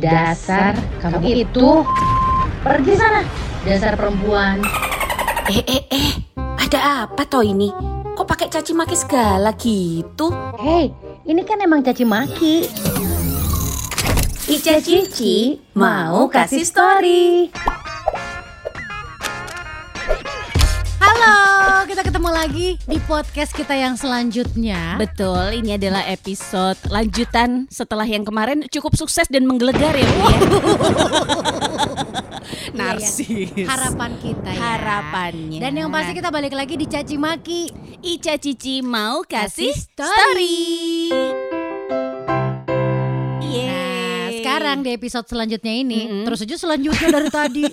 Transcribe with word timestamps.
Dasar 0.00 0.72
kamu 1.04 1.44
itu 1.44 1.84
pergi 2.64 2.92
sana. 2.96 3.20
Dasar 3.68 3.92
perempuan. 4.00 4.64
Eh 5.52 5.60
eh 5.60 5.84
eh, 5.92 6.10
ada 6.56 7.04
apa 7.04 7.28
toh 7.28 7.44
ini? 7.44 7.68
Kok 8.16 8.24
pakai 8.24 8.48
caci 8.48 8.72
maki 8.72 8.96
segala 8.96 9.52
gitu? 9.60 10.32
Hei, 10.56 10.88
ini 11.28 11.44
kan 11.44 11.60
emang 11.60 11.84
caci 11.84 12.08
maki. 12.08 12.64
Ica 14.48 14.80
Cici 14.80 15.60
mau 15.76 16.26
kasih 16.32 16.64
story. 16.64 17.52
Kita 21.90 22.06
ketemu 22.06 22.30
lagi 22.30 22.68
di 22.86 23.02
podcast 23.02 23.50
kita 23.50 23.74
yang 23.74 23.98
selanjutnya. 23.98 24.94
Betul, 24.94 25.58
ini 25.58 25.74
adalah 25.74 26.06
episode 26.06 26.78
lanjutan 26.86 27.66
setelah 27.66 28.06
yang 28.06 28.22
kemarin 28.22 28.62
cukup 28.70 28.94
sukses 28.94 29.26
dan 29.26 29.42
menggelegar 29.42 29.98
ya, 29.98 30.06
Bu 30.06 30.22
ya. 30.30 30.38
Narsis. 32.78 33.66
Harapan 33.66 34.14
kita 34.22 34.54
ya. 34.54 34.62
Harapannya. 34.62 35.58
Dan 35.58 35.72
yang 35.82 35.90
pasti 35.90 36.14
kita 36.14 36.30
balik 36.30 36.54
lagi 36.54 36.78
di 36.78 36.86
caci 36.86 37.18
maki. 37.18 37.74
Ica 38.06 38.38
Cici 38.38 38.86
mau 38.86 39.26
kasih 39.26 39.74
Kasih 39.74 39.90
story. 39.90 40.62
story. 41.10 41.49
Sekarang 44.70 44.86
di 44.86 44.90
episode 44.94 45.26
selanjutnya 45.26 45.74
ini, 45.74 46.00
Mm-mm. 46.06 46.22
terus 46.22 46.40
aja 46.40 46.56
selanjutnya 46.56 47.08
dari 47.10 47.30
tadi. 47.42 47.64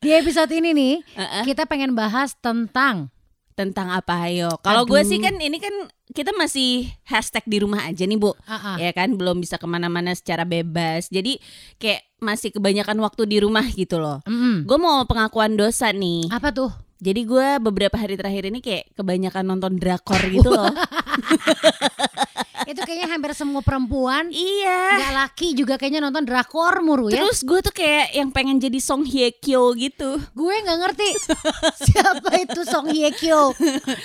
di 0.00 0.10
episode 0.10 0.50
ini 0.50 0.70
nih, 0.72 0.94
Uh-uh. 1.14 1.44
kita 1.44 1.68
pengen 1.68 1.92
bahas 1.92 2.32
tentang 2.40 3.12
tentang 3.52 3.92
apa 3.92 4.24
ayo? 4.24 4.56
Kalau 4.64 4.88
gue 4.88 5.04
sih 5.04 5.20
kan 5.20 5.36
ini 5.36 5.60
kan 5.60 5.72
kita 6.10 6.32
masih 6.32 6.88
hashtag 7.04 7.44
di 7.44 7.60
rumah 7.60 7.84
aja 7.84 8.08
nih 8.08 8.16
bu, 8.16 8.32
ah. 8.48 8.80
ya 8.80 8.88
kan 8.90 9.12
belum 9.12 9.36
bisa 9.36 9.60
ke 9.60 9.68
mana-mana 9.68 10.16
secara 10.16 10.48
bebas. 10.48 11.12
Jadi 11.12 11.36
kayak 11.76 12.08
masih 12.24 12.56
kebanyakan 12.56 12.96
waktu 13.04 13.28
di 13.28 13.36
rumah 13.44 13.68
gitu 13.68 14.00
loh. 14.00 14.24
Mm-mm. 14.24 14.64
Gue 14.64 14.78
mau 14.80 15.04
pengakuan 15.04 15.60
dosa 15.60 15.92
nih. 15.92 16.32
apa 16.32 16.48
tuh? 16.50 16.72
Jadi 17.00 17.24
gue 17.24 17.48
beberapa 17.60 17.96
hari 17.96 18.16
terakhir 18.16 18.48
ini 18.48 18.60
kayak 18.60 18.92
kebanyakan 18.92 19.44
nonton 19.44 19.76
drakor 19.76 20.20
gitu 20.24 20.52
loh. 20.56 20.68
Itu 22.70 22.86
kayaknya 22.86 23.08
hampir 23.10 23.34
semua 23.34 23.60
perempuan 23.60 24.30
iya. 24.30 25.02
Gak 25.02 25.14
laki 25.14 25.48
juga 25.58 25.74
kayaknya 25.74 26.06
nonton 26.06 26.22
drakor 26.22 26.78
muru 26.80 27.10
ya 27.10 27.18
Terus 27.18 27.42
gue 27.42 27.58
tuh 27.60 27.74
kayak 27.74 28.14
yang 28.14 28.30
pengen 28.30 28.62
jadi 28.62 28.78
Song 28.78 29.02
Hye 29.02 29.34
Kyo 29.34 29.74
gitu. 29.74 30.22
Gue 30.32 30.54
nggak 30.62 30.78
ngerti 30.78 31.08
siapa 31.90 32.30
itu 32.38 32.60
Song 32.62 32.86
Hye 32.88 33.10
Kyo 33.10 33.50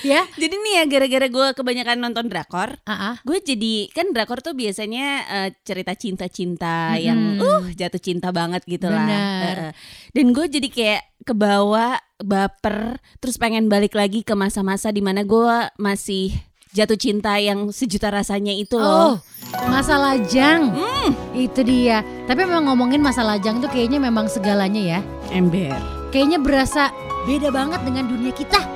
ya. 0.01 0.25
Jadi 0.33 0.55
nih 0.57 0.73
ya 0.81 0.83
gara-gara 0.89 1.27
gue 1.29 1.47
kebanyakan 1.53 1.97
nonton 2.01 2.25
drakor, 2.25 2.75
Ah, 2.89 3.13
ah. 3.13 3.15
gue 3.21 3.37
jadi 3.39 3.89
kan 3.93 4.09
drakor 4.11 4.41
tuh 4.41 4.57
biasanya 4.57 5.07
eh, 5.29 5.49
cerita 5.61 5.93
cinta-cinta 5.93 6.97
Mm-mm. 6.97 7.05
yang 7.05 7.19
uh 7.37 7.65
jatuh 7.71 8.01
cinta 8.01 8.33
banget 8.33 8.65
gitu 8.65 8.89
lah. 8.89 9.05
Benar. 9.05 9.57
Heeh. 9.69 9.71
Dan 10.11 10.33
gue 10.33 10.45
jadi 10.49 10.67
kayak 10.71 11.01
kebawa 11.25 11.97
baper 12.21 13.01
terus 13.19 13.35
pengen 13.35 13.67
balik 13.67 13.91
lagi 13.91 14.23
ke 14.23 14.33
masa-masa 14.37 14.87
di 14.89 15.03
mana 15.03 15.27
gue 15.27 15.55
masih 15.75 16.31
jatuh 16.75 16.99
cinta 16.99 17.39
yang 17.39 17.71
sejuta 17.71 18.11
rasanya 18.11 18.51
itu 18.51 18.75
Oh, 18.75 19.15
loh. 19.15 19.23
masa 19.71 19.95
lajang. 19.95 20.75
Itu 21.31 21.63
dia. 21.63 22.03
Tapi 22.27 22.43
memang 22.43 22.67
ngomongin 22.67 22.99
masa 22.99 23.23
lajang 23.23 23.63
tuh 23.63 23.71
kayaknya 23.71 23.97
memang 23.97 24.27
segalanya 24.27 24.99
ya. 24.99 24.99
Ember. 25.31 25.71
Kayaknya 26.11 26.39
berasa 26.43 26.91
beda 27.23 27.47
banget 27.49 27.79
dengan 27.87 28.11
dunia 28.11 28.35
kita. 28.35 28.59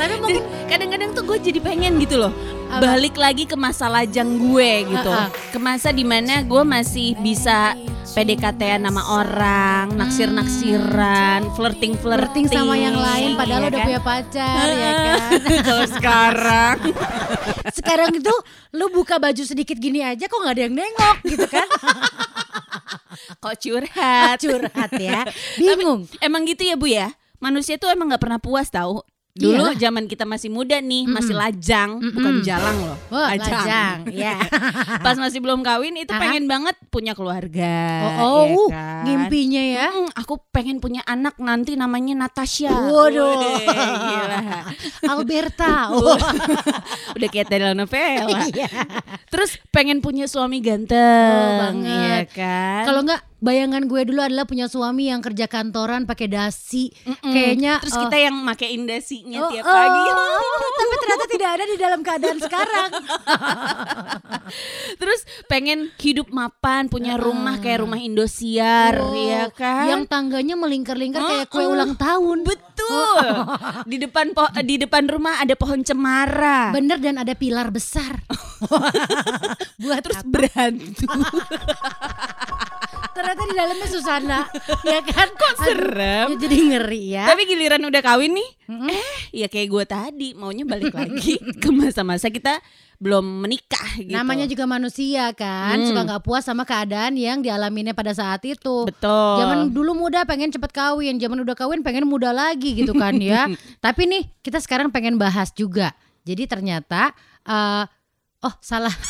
Tapi 0.00 0.14
mungkin 0.18 0.42
Kadang-kadang 0.72 1.01
gue 1.32 1.48
jadi 1.48 1.64
pengen 1.64 1.96
gitu 1.96 2.20
loh. 2.20 2.28
Apa? 2.68 2.92
Balik 2.92 3.16
lagi 3.16 3.48
ke 3.48 3.56
masa 3.56 3.88
lajang 3.88 4.36
gue 4.36 4.84
gitu. 4.84 5.08
Ah, 5.08 5.32
ah. 5.32 5.48
Ke 5.48 5.56
masa 5.56 5.88
di 5.88 6.04
mana 6.04 6.44
gue 6.44 6.60
masih 6.60 7.16
bisa 7.24 7.72
PDKT 8.12 8.76
nama 8.76 9.00
orang, 9.16 9.96
naksir-naksiran, 9.96 11.48
flirting-flirting 11.56 12.44
flirting 12.44 12.46
sama 12.52 12.76
yang 12.76 12.92
lain 12.92 13.32
padahal 13.40 13.64
iya 13.64 13.68
udah 13.72 13.80
kan? 13.80 13.88
punya 13.88 14.02
pacar 14.04 14.66
ya 14.68 14.92
kan. 14.92 15.30
Kalau 15.72 15.86
sekarang 15.88 16.76
Sekarang 17.80 18.10
itu 18.12 18.34
lu 18.76 18.92
buka 18.92 19.16
baju 19.16 19.40
sedikit 19.40 19.80
gini 19.80 20.04
aja 20.04 20.28
kok 20.28 20.36
nggak 20.36 20.52
ada 20.52 20.62
yang 20.68 20.76
nengok 20.76 21.16
gitu 21.24 21.46
kan. 21.48 21.68
kok 23.42 23.56
curhat. 23.56 24.36
Curhat 24.36 24.90
ya. 25.00 25.24
Bingung. 25.56 26.04
Emang 26.20 26.44
gitu 26.44 26.60
ya 26.68 26.76
Bu 26.76 26.92
ya? 26.92 27.08
Manusia 27.40 27.80
tuh 27.80 27.88
emang 27.88 28.12
nggak 28.12 28.20
pernah 28.20 28.36
puas 28.36 28.68
tahu. 28.68 29.00
Dulu 29.32 29.72
Iyalah. 29.72 29.80
zaman 29.80 30.04
kita 30.04 30.28
masih 30.28 30.52
muda 30.52 30.76
nih, 30.76 31.08
masih 31.08 31.32
lajang, 31.32 32.04
bukan 32.04 32.32
Mm-mm. 32.36 32.44
jalang 32.44 32.76
loh. 32.84 32.98
Wah, 33.08 33.32
lajang. 33.32 34.04
Ya. 34.12 34.36
Pas 35.00 35.16
masih 35.16 35.40
belum 35.40 35.64
kawin 35.64 35.96
itu 35.96 36.12
Ah. 36.12 36.20
pengen 36.20 36.44
banget 36.44 36.76
punya 36.92 37.16
keluarga. 37.16 37.72
Oh, 38.20 38.44
oh, 38.44 38.44
ya 38.44 38.52
uh, 38.52 38.68
kan? 38.68 39.02
ngimpinya 39.08 39.62
ya. 39.64 39.86
Mm, 39.88 40.12
aku 40.12 40.36
pengen 40.52 40.84
punya 40.84 41.00
anak 41.08 41.40
nanti 41.40 41.80
namanya 41.80 42.12
Natasha. 42.12 42.68
Waduh. 42.68 43.40
Wede, 43.40 43.72
gila. 43.72 44.38
Alberta. 45.16 45.74
Oh. 45.96 46.18
Udah 47.16 47.28
kayak 47.32 47.48
telenovela. 47.48 48.44
Iya. 48.52 48.68
Terus 49.32 49.56
pengen 49.72 50.04
punya 50.04 50.28
suami 50.28 50.60
ganteng. 50.60 51.00
Oh, 51.32 51.56
banget. 51.72 51.88
Iya 51.88 52.20
kan? 52.28 52.84
Kalau 52.84 53.00
nggak 53.00 53.31
bayangan 53.42 53.90
gue 53.90 54.00
dulu 54.06 54.22
adalah 54.22 54.46
punya 54.46 54.70
suami 54.70 55.10
yang 55.10 55.18
kerja 55.18 55.50
kantoran 55.50 56.06
pakai 56.06 56.30
dasi. 56.30 56.94
Mm-mm. 57.02 57.34
Kayaknya 57.34 57.82
Terus 57.82 57.96
eh, 57.98 58.02
kita 58.06 58.16
yang 58.22 58.36
makein 58.38 58.82
dasinya 58.86 59.38
oh, 59.42 59.50
tiap 59.50 59.64
oh, 59.66 59.74
pagi. 59.74 60.02
tapi 60.62 60.94
ternyata 61.02 61.24
tidak 61.26 61.50
ada 61.50 61.64
di 61.66 61.76
dalam 61.76 62.00
keadaan 62.00 62.38
sekarang. 62.38 62.90
Terus 65.02 65.20
pengen 65.50 65.90
hidup 65.98 66.30
mapan, 66.30 66.86
punya 66.86 67.18
Ah. 67.18 67.20
rumah 67.20 67.58
kayak 67.58 67.82
rumah 67.82 67.98
Indosiar, 67.98 69.02
Oh, 69.02 69.12
ya 69.12 69.50
kan? 69.50 69.90
Yang 69.90 70.02
tangganya 70.06 70.54
melingkar-lingkar 70.54 71.20
kayak 71.20 71.48
kue 71.50 71.66
ulang 71.66 71.98
tahun. 71.98 72.46
Betul. 72.46 72.71
di 73.90 73.96
depan 73.98 74.32
po- 74.32 74.52
di 74.62 74.76
depan 74.78 75.04
rumah 75.06 75.38
ada 75.38 75.54
pohon 75.54 75.82
cemara. 75.82 76.72
Bener 76.72 76.98
dan 76.98 77.20
ada 77.20 77.34
pilar 77.34 77.68
besar. 77.68 78.22
Buat 79.82 80.02
Terus 80.02 80.22
berantu. 80.24 81.06
ternyata 83.12 83.42
di 83.44 83.54
dalamnya 83.54 83.88
Susana, 83.88 84.40
ya 84.82 85.00
kan? 85.04 85.28
Kok 85.36 85.54
serem? 85.60 86.28
Ya, 86.32 86.36
jadi 86.48 86.56
ngeri 86.64 87.02
ya. 87.12 87.24
Tapi 87.28 87.44
giliran 87.44 87.84
udah 87.84 88.00
kawin 88.00 88.32
nih, 88.32 88.48
Mm-mm. 88.72 88.88
eh 88.88 89.12
ya 89.36 89.46
kayak 89.52 89.68
gue 89.68 89.84
tadi 89.84 90.28
maunya 90.32 90.64
balik 90.64 90.96
lagi 90.96 91.36
ke 91.36 91.68
masa-masa 91.68 92.32
kita 92.32 92.56
belum 93.02 93.42
menikah 93.42 93.98
gitu. 93.98 94.14
Namanya 94.14 94.46
juga 94.46 94.62
manusia 94.62 95.34
kan, 95.34 95.74
Hmm. 95.74 95.90
suka 95.90 96.00
nggak 96.06 96.22
puas 96.22 96.46
sama 96.46 96.62
keadaan 96.62 97.18
yang 97.18 97.42
dialaminya 97.42 97.90
pada 97.90 98.14
saat 98.14 98.46
itu. 98.46 98.86
betul. 98.86 99.34
Zaman 99.42 99.74
dulu 99.74 99.98
muda 99.98 100.22
pengen 100.22 100.54
cepet 100.54 100.70
kawin, 100.70 101.18
zaman 101.18 101.42
udah 101.42 101.58
kawin 101.58 101.82
pengen 101.82 102.06
muda 102.06 102.30
lagi 102.30 102.78
gitu 102.78 102.94
kan 102.94 103.18
ya. 103.18 103.50
Tapi 103.84 104.06
nih 104.06 104.22
kita 104.46 104.62
sekarang 104.62 104.94
pengen 104.94 105.18
bahas 105.18 105.50
juga. 105.50 105.90
Jadi 106.22 106.46
ternyata 106.46 107.10
eh 107.42 107.84
oh 108.46 108.54
salah. 108.62 108.94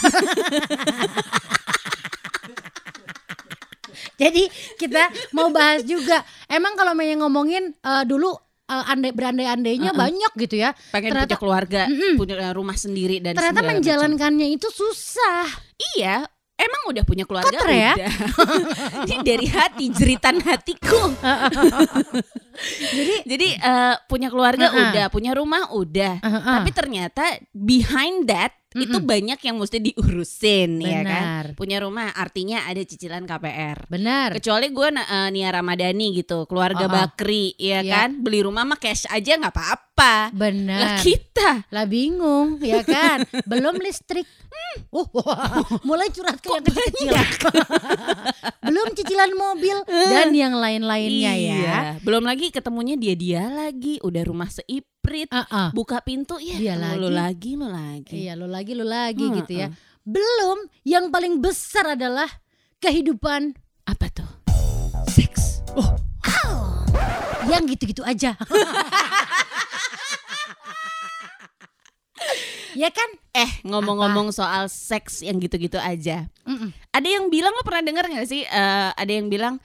Jadi 4.16 4.48
kita 4.80 5.12
mau 5.36 5.52
bahas 5.52 5.84
juga. 5.84 6.24
Emang 6.48 6.78
kalau 6.78 6.96
yang 7.02 7.20
ngomongin 7.20 7.76
eh, 7.76 8.04
dulu 8.08 8.32
eh, 8.74 8.84
andai 8.88 9.10
berandai-andainya 9.10 9.90
banyak 9.92 10.32
gitu 10.38 10.56
ya. 10.58 10.72
pengen 10.90 11.12
ternyata- 11.12 11.28
punya 11.28 11.38
keluarga, 11.38 11.82
Mm-mm. 11.86 12.14
punya 12.16 12.50
rumah 12.50 12.74
sendiri 12.74 13.18
dan 13.18 13.32
Ternyata 13.32 13.52
segala 13.54 13.66
macam. 13.66 13.78
menjalankannya 13.78 14.48
itu 14.50 14.68
susah. 14.68 15.44
Iya, 15.94 16.24
emang 16.54 16.82
udah 16.88 17.02
punya 17.02 17.24
keluarga 17.24 17.52
Kotor 17.52 17.68
ya? 17.68 17.92
udah. 17.92 18.12
Ini 19.04 19.16
dari 19.20 19.46
hati, 19.46 19.84
jeritan 19.90 20.36
hatiku. 20.38 21.10
jadi 22.92 23.14
jadi 23.30 23.48
eh, 23.56 23.94
punya 24.06 24.28
keluarga 24.28 24.66
Uh-uh. 24.68 24.82
udah, 24.88 25.06
punya 25.08 25.32
rumah 25.32 25.68
udah. 25.70 26.20
Uh-uh. 26.20 26.54
Tapi 26.60 26.70
ternyata 26.70 27.24
behind 27.50 28.26
that 28.26 28.54
itu 28.74 28.98
banyak 28.98 29.38
yang 29.38 29.56
mesti 29.56 29.78
diurusin 29.78 30.80
ya 30.80 31.00
kan. 31.00 31.04
Benar. 31.04 31.44
Punya 31.54 31.78
rumah 31.80 32.10
artinya 32.12 32.64
ada 32.64 32.80
cicilan 32.80 33.24
KPR. 33.24 33.86
Benar. 33.86 34.36
Kecuali 34.36 34.66
gue 34.68 34.88
uh, 34.90 35.28
Nia 35.28 35.50
Ramadhani 35.50 36.16
gitu, 36.16 36.44
keluarga 36.44 36.88
Uh-uh. 36.88 36.96
Bakri 37.08 37.52
ya 37.56 37.80
Iya. 37.80 37.92
kan. 38.08 38.10
Beli 38.18 38.42
rumah 38.42 38.64
mah 38.64 38.76
cash 38.76 39.04
aja 39.08 39.36
nggak 39.36 39.52
apa-apa. 39.52 39.90
Lah 40.02 40.24
Benar. 40.32 40.98
kita 41.04 41.68
Lah 41.68 41.84
bingung 41.84 42.56
ya 42.58 42.80
kan 42.80 43.22
Belum 43.50 43.76
listrik 43.76 44.24
uh, 44.90 45.06
Mulai 45.88 46.08
curhat 46.10 46.40
ke 46.40 46.48
yang 46.48 46.64
kecil-kecil 46.64 47.12
Belum 48.66 48.88
cicilan 48.96 49.30
mobil 49.36 49.76
Dan 49.86 50.32
yang 50.32 50.56
lain-lainnya 50.56 51.32
ya 51.36 51.54
Iya. 51.60 51.78
Belum 52.02 52.24
lagi 52.24 52.48
ketemunya 52.48 52.96
dia-dia 52.96 53.46
lagi, 53.46 54.00
udah 54.00 54.22
rumah 54.24 54.48
seiprit, 55.02 55.26
Ah, 55.34 55.46
ah. 55.50 55.68
buka 55.74 55.98
pintu 56.00 56.38
ya 56.38 56.54
Dia 56.54 56.74
lu 56.78 57.10
lagi. 57.10 57.10
lagi, 57.10 57.50
lu 57.58 57.66
lagi. 57.66 58.14
Iya 58.22 58.32
lo 58.38 58.46
lagi 58.46 58.72
lo 58.78 58.86
lagi 58.86 59.26
Hmm, 59.26 59.34
gitu 59.42 59.52
ya 59.58 59.68
Belum 60.06 60.58
yang 60.84 61.10
paling 61.10 61.42
besar 61.42 61.98
adalah 61.98 62.30
Kehidupan 62.78 63.54
Apa 63.82 64.06
tuh? 64.08 64.30
Seks. 65.10 65.66
Oh, 65.74 65.90
Yang 67.50 67.74
gitu-gitu 67.76 68.06
aja 68.06 68.38
Ya 72.72 72.88
kan? 72.88 73.04
Eh 73.36 73.50
ngomong-ngomong 73.68 74.32
soal 74.32 74.64
seks 74.64 75.20
yang 75.20 75.36
gitu-gitu 75.36 75.76
aja. 75.76 76.24
Mm-mm. 76.48 76.72
Ada 76.88 77.04
yang 77.04 77.28
bilang 77.28 77.52
lo 77.52 77.60
pernah 77.60 77.84
dengar 77.84 78.08
nggak 78.08 78.24
sih? 78.24 78.48
Eh, 78.48 78.90
ada 78.96 79.12
yang 79.12 79.28
bilang 79.28 79.60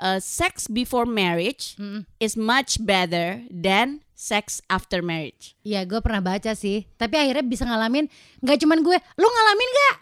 eh, 0.00 0.18
sex 0.18 0.66
before 0.66 1.06
marriage 1.06 1.78
Mm-mm. 1.78 2.02
is 2.18 2.34
much 2.34 2.82
better 2.82 3.46
than 3.46 4.02
sex 4.18 4.58
after 4.66 4.98
marriage. 4.98 5.54
Iya 5.62 5.86
gue 5.86 6.02
pernah 6.02 6.18
baca 6.18 6.50
sih 6.58 6.90
Tapi 6.98 7.14
akhirnya 7.14 7.46
bisa 7.46 7.62
ngalamin 7.62 8.10
Gak 8.42 8.58
cuman 8.66 8.82
gue 8.82 8.98
Lu 9.14 9.28
ngalamin 9.30 9.70
gak? 9.70 9.96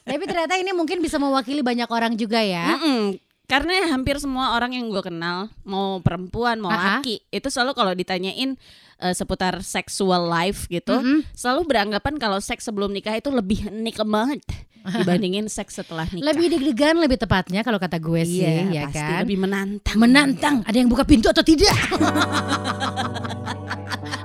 Tapi 0.10 0.24
ternyata 0.26 0.58
ini 0.58 0.74
mungkin 0.74 1.00
bisa 1.00 1.22
mewakili 1.22 1.62
banyak 1.62 1.88
orang 1.88 2.18
juga 2.18 2.42
ya 2.42 2.74
Mm-mm. 2.74 3.22
Karena 3.48 3.96
hampir 3.96 4.20
semua 4.20 4.60
orang 4.60 4.76
yang 4.76 4.92
gue 4.92 5.00
kenal, 5.00 5.48
mau 5.64 6.04
perempuan 6.04 6.60
mau 6.60 6.68
laki, 6.68 7.24
itu 7.32 7.48
selalu 7.48 7.80
kalau 7.80 7.96
ditanyain 7.96 8.60
eh, 9.00 9.14
seputar 9.16 9.64
sexual 9.64 10.28
life 10.28 10.68
gitu, 10.68 10.92
Mm-mm. 10.92 11.24
selalu 11.32 11.64
beranggapan 11.64 12.20
kalau 12.20 12.44
seks 12.44 12.68
sebelum 12.68 12.92
nikah 12.92 13.16
itu 13.16 13.32
lebih 13.32 13.72
nikmat 13.72 14.44
dibandingin 15.02 15.46
seks 15.52 15.80
setelah 15.84 16.08
nikah. 16.10 16.32
Lebih 16.34 16.46
deg-degan 16.58 16.96
lebih 16.98 17.18
tepatnya 17.20 17.62
kalau 17.62 17.78
kata 17.78 18.00
gue 18.00 18.22
sih 18.24 18.44
iya, 18.44 18.84
ya 18.84 18.84
pasti 18.88 19.00
kan 19.00 19.22
lebih 19.28 19.38
menantang. 19.40 19.98
Menantang 20.00 20.56
Ada 20.64 20.78
yang 20.80 20.90
buka 20.90 21.04
pintu 21.04 21.28
atau 21.30 21.44
tidak? 21.44 21.74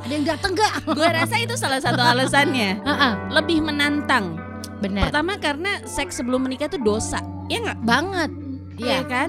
Ada 0.02 0.12
yang 0.12 0.26
datang 0.26 0.52
gak? 0.52 0.72
gue 0.86 1.08
rasa 1.08 1.34
itu 1.40 1.54
salah 1.56 1.80
satu 1.80 2.02
alasannya. 2.02 2.84
Lebih 3.38 3.64
menantang. 3.64 4.36
Benar 4.82 5.08
Pertama 5.08 5.38
karena 5.38 5.78
seks 5.88 6.20
sebelum 6.20 6.42
menikah 6.44 6.66
itu 6.68 6.76
dosa, 6.82 7.22
ya 7.46 7.62
nggak? 7.62 7.78
Banget 7.86 8.30
Iya 8.76 8.98
Iya 8.98 9.00
kan? 9.06 9.28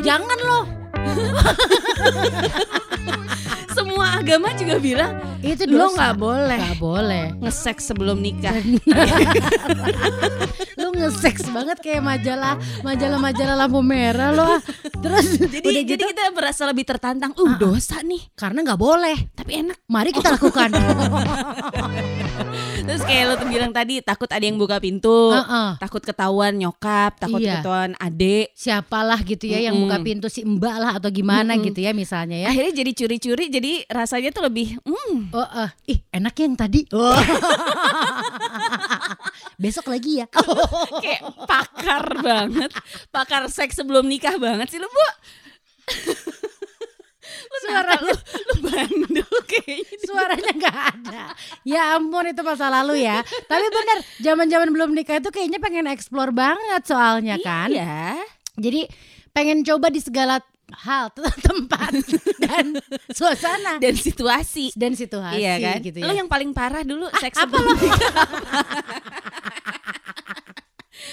Jangan 0.00 0.38
loh 0.46 0.83
Semua 3.74 4.16
agama 4.16 4.54
juga 4.54 4.78
bilang 4.78 5.18
Itu 5.40 5.66
lo 5.66 5.90
dosa. 5.90 5.96
nggak 5.98 6.16
boleh 6.16 6.60
Gak 6.62 6.78
boleh. 6.78 7.24
ngeseks 7.42 7.82
sebelum 7.90 8.18
nikah. 8.18 8.54
lu 10.94 11.10
nge-sex 11.10 11.50
banget 11.50 11.78
kayak 11.82 12.02
majalah 12.06 12.54
majalah 12.86 13.18
majalah 13.18 13.54
lampu 13.58 13.82
merah 13.82 14.30
lo 14.30 14.46
ah. 14.46 14.58
terus 15.02 15.26
Jadi 15.54 15.58
udah 15.66 15.82
jadi 15.82 15.82
gitu 15.98 16.04
kita 16.14 16.30
merasa 16.30 16.62
lebih 16.70 16.86
tertantang. 16.86 17.34
Uh, 17.34 17.58
dosa 17.58 17.98
nih, 18.02 18.22
karena 18.38 18.62
nggak 18.62 18.78
boleh 18.78 19.18
tapi 19.34 19.66
enak. 19.66 19.78
mari 19.90 20.14
kita 20.14 20.38
lakukan 20.38 20.70
Terus 22.84 23.00
kayak 23.02 23.24
lo 23.26 23.34
tuh 23.40 23.48
bilang 23.48 23.72
tadi 23.72 24.04
takut 24.04 24.28
ada 24.28 24.44
yang 24.44 24.60
buka 24.60 24.76
pintu, 24.76 25.32
Heeh. 25.32 25.80
takut 25.80 26.04
ketahuan 26.04 26.52
nyokap, 26.54 27.16
takut 27.16 27.40
Iya. 27.40 27.58
ketahuan 27.64 27.96
adik. 27.96 28.52
siapalah 28.54 29.18
gitu 29.24 29.48
ya 29.48 29.58
yang 29.64 29.74
Mm-mm. 29.74 29.88
buka 29.88 29.96
pintu 30.04 30.26
si 30.28 30.44
mbak 30.44 30.76
lah 30.78 30.92
atau 31.00 31.08
gimana 31.08 31.56
Mm-mm. 31.56 31.66
gitu 31.72 31.80
ya 31.80 31.96
misalnya 31.96 32.36
ya 32.44 32.48
Akhirnya 32.52 32.72
jadi 32.76 32.90
curi-curi, 32.92 33.44
jadi 33.50 33.72
rasanya 33.88 34.30
tuh 34.30 34.44
lebih, 34.46 34.76
hmm, 34.84 35.32
oh 35.32 35.48
eh. 35.64 35.70
ih 35.90 35.98
enak 36.12 36.34
yang 36.38 36.54
tadi 36.54 36.84
besok 39.56 39.86
lagi 39.86 40.18
ya 40.18 40.26
kayak 41.02 41.20
pakar 41.44 42.04
banget, 42.18 42.70
pakar 43.08 43.46
seks 43.46 43.76
sebelum 43.76 44.04
nikah 44.04 44.34
banget 44.36 44.68
sih 44.68 44.78
lo 44.78 44.86
bu. 44.86 45.06
Lu 47.24 47.56
nakal, 47.66 47.98
lu, 48.04 48.14
lu 48.14 48.54
bandel 48.62 49.30
kayaknya. 49.44 49.96
suaranya 50.02 50.52
nggak 50.54 50.76
ada 50.92 51.22
ya 51.62 51.94
ampun 51.94 52.26
itu 52.26 52.42
masa 52.42 52.66
lalu 52.68 53.00
ya 53.00 53.16
tapi 53.42 53.64
bener 53.64 53.98
zaman 54.20 54.46
zaman 54.46 54.68
belum 54.70 54.90
nikah 54.92 55.18
itu 55.18 55.30
kayaknya 55.30 55.58
pengen 55.58 55.86
explore 55.86 56.30
banget 56.30 56.82
soalnya 56.84 57.38
kan 57.38 57.70
Iya. 57.70 58.18
jadi 58.54 58.86
pengen 59.30 59.62
coba 59.62 59.88
di 59.88 59.98
segala 59.98 60.42
hal 60.76 61.10
tempat 61.46 61.94
dan 62.38 62.74
suasana 63.08 63.78
Dan 63.78 63.94
situasi. 63.94 64.74
dan 64.74 64.92
situasi 64.92 65.38
iya 65.38 65.54
kan? 65.58 65.78
gitu 65.80 65.98
Lo 66.00 66.10
ya. 66.10 66.20
yang 66.20 66.28
paling 66.28 66.50
parah 66.50 66.82
dulu 66.82 67.06
seks 67.14 67.34
sebelum 67.36 67.70
nikah. 67.72 68.10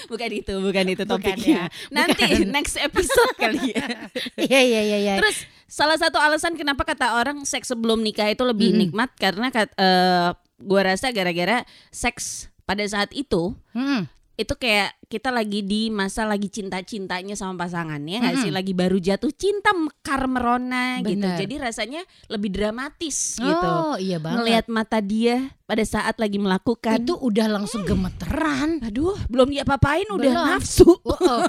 Bukan 0.06 0.30
itu, 0.32 0.54
bukan 0.56 0.84
itu 0.88 1.02
Bukan 1.02 1.18
topiknya. 1.18 1.66
ya, 1.68 1.90
Nanti 1.90 2.24
bukan. 2.24 2.48
next 2.50 2.76
episode 2.76 3.32
kali 3.36 3.70
ya. 3.70 3.86
Iya 4.44 4.60
iya 4.60 4.80
iya 4.82 4.98
iya. 5.00 5.14
Terus 5.16 5.36
salah 5.64 5.96
satu 5.96 6.16
alasan 6.16 6.52
kenapa 6.52 6.82
kata 6.82 7.14
orang 7.14 7.42
seks 7.42 7.68
sebelum 7.68 7.98
nikah 7.98 8.26
itu 8.26 8.42
lebih 8.42 8.70
Mm-mm. 8.70 8.80
nikmat 8.88 9.10
karena 9.14 9.48
kat- 9.48 9.74
eh, 9.74 10.30
gua 10.58 10.82
rasa 10.84 11.10
gara-gara 11.10 11.64
seks 11.88 12.46
pada 12.62 12.84
saat 12.84 13.10
itu 13.10 13.56
Mm-mm. 13.72 14.06
Itu 14.32 14.54
kayak 14.54 14.96
kita 15.06 15.28
lagi 15.28 15.60
di 15.60 15.86
masa 15.86 16.24
lagi 16.24 16.48
cinta-cintanya 16.48 17.36
sama 17.36 17.52
pasangannya 17.58 18.16
nggak 18.18 18.36
sih 18.38 18.48
Mm-mm. 18.48 18.56
lagi 18.56 18.72
baru 18.72 18.96
jatuh 18.96 19.28
cinta 19.30 19.70
mekar 19.70 20.24
merona 20.24 20.98
gitu 20.98 21.20
Benar. 21.20 21.36
jadi 21.36 21.54
rasanya 21.62 22.00
lebih 22.26 22.48
dramatis 22.48 23.36
gitu 23.36 23.68
Oh 23.68 23.94
iya 23.94 24.16
banget. 24.16 24.40
ngelihat 24.40 24.66
mata 24.66 24.98
dia 24.98 25.52
pada 25.62 25.84
saat 25.84 26.16
lagi 26.16 26.36
melakukan 26.36 26.96
itu 26.98 27.12
udah 27.14 27.46
langsung 27.46 27.84
gemeteran. 27.84 28.80
aduh 28.80 29.20
belum 29.26 29.52
diapa-apain 29.52 30.08
udah 30.08 30.32
Belum. 30.32 30.48
nafsu 30.48 30.88
Oh, 30.88 31.12
oh. 31.12 31.44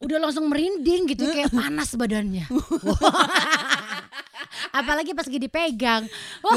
udah 0.00 0.18
langsung 0.18 0.46
merinding 0.46 1.06
gitu 1.08 1.26
kayak 1.26 1.50
panas 1.58 1.90
badannya. 1.92 2.46
Apalagi 4.70 5.10
pas 5.16 5.26
lagi 5.26 5.40
dipegang. 5.42 6.06
Wah, 6.46 6.54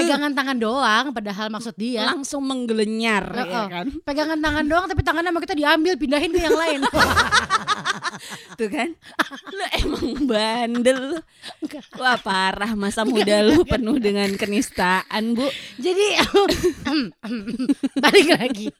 pegangan 0.00 0.32
tangan 0.32 0.56
doang 0.56 1.12
padahal 1.12 1.52
maksud 1.52 1.76
dia. 1.76 2.08
langsung 2.08 2.40
menggelenyar 2.48 3.24
Oh, 3.32 3.44
ya 3.44 3.68
kan 3.68 3.86
Pegangan 4.02 4.38
tangan 4.40 4.64
doang 4.64 4.86
tapi 4.88 5.04
tangan 5.04 5.26
sama 5.26 5.38
kita 5.44 5.52
diambil 5.52 5.94
pindahin 6.00 6.32
ke 6.32 6.40
yang 6.40 6.56
lain. 6.56 6.80
tuh 8.60 8.68
kan 8.68 8.92
lu 9.50 9.64
emang 9.82 10.08
bandel 10.28 11.18
wah 11.98 12.16
parah 12.20 12.76
masa 12.76 13.02
muda 13.02 13.42
lu 13.42 13.64
penuh 13.66 13.98
dengan 13.98 14.30
kenistaan 14.36 15.34
bu 15.34 15.48
Jadi 15.80 16.06
balik 18.04 18.28
lagi. 18.36 18.68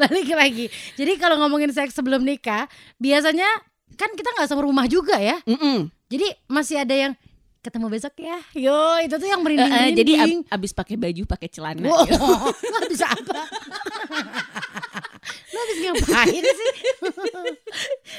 balik 0.00 0.28
lagi. 0.30 0.66
Jadi 0.98 1.12
kalau 1.18 1.38
ngomongin 1.42 1.70
seks 1.70 1.94
sebelum 1.94 2.22
nikah, 2.22 2.66
biasanya 2.98 3.46
kan 3.94 4.10
kita 4.14 4.34
nggak 4.34 4.50
rumah 4.58 4.86
juga 4.90 5.18
ya. 5.18 5.38
Mm-mm. 5.46 5.90
Jadi 6.14 6.26
masih 6.46 6.76
ada 6.78 6.94
yang 6.94 7.12
ketemu 7.58 7.86
besok 7.88 8.14
ya. 8.16 8.38
Yo, 8.54 8.76
itu 9.00 9.14
tuh 9.14 9.24
yang 9.24 9.40
merinding 9.40 9.66
eh, 9.66 9.90
jadi 9.92 10.12
ab- 10.20 10.46
abis 10.52 10.70
pakai 10.70 10.94
baju 10.94 11.22
pakai 11.26 11.48
celana 11.48 11.82
Wow, 11.82 12.04
lo 12.70 12.76
habis 12.78 13.00
apa? 13.00 13.40
lo 15.24 15.58
habis 15.58 15.78
ngapain 15.80 16.42
sih? 16.44 16.70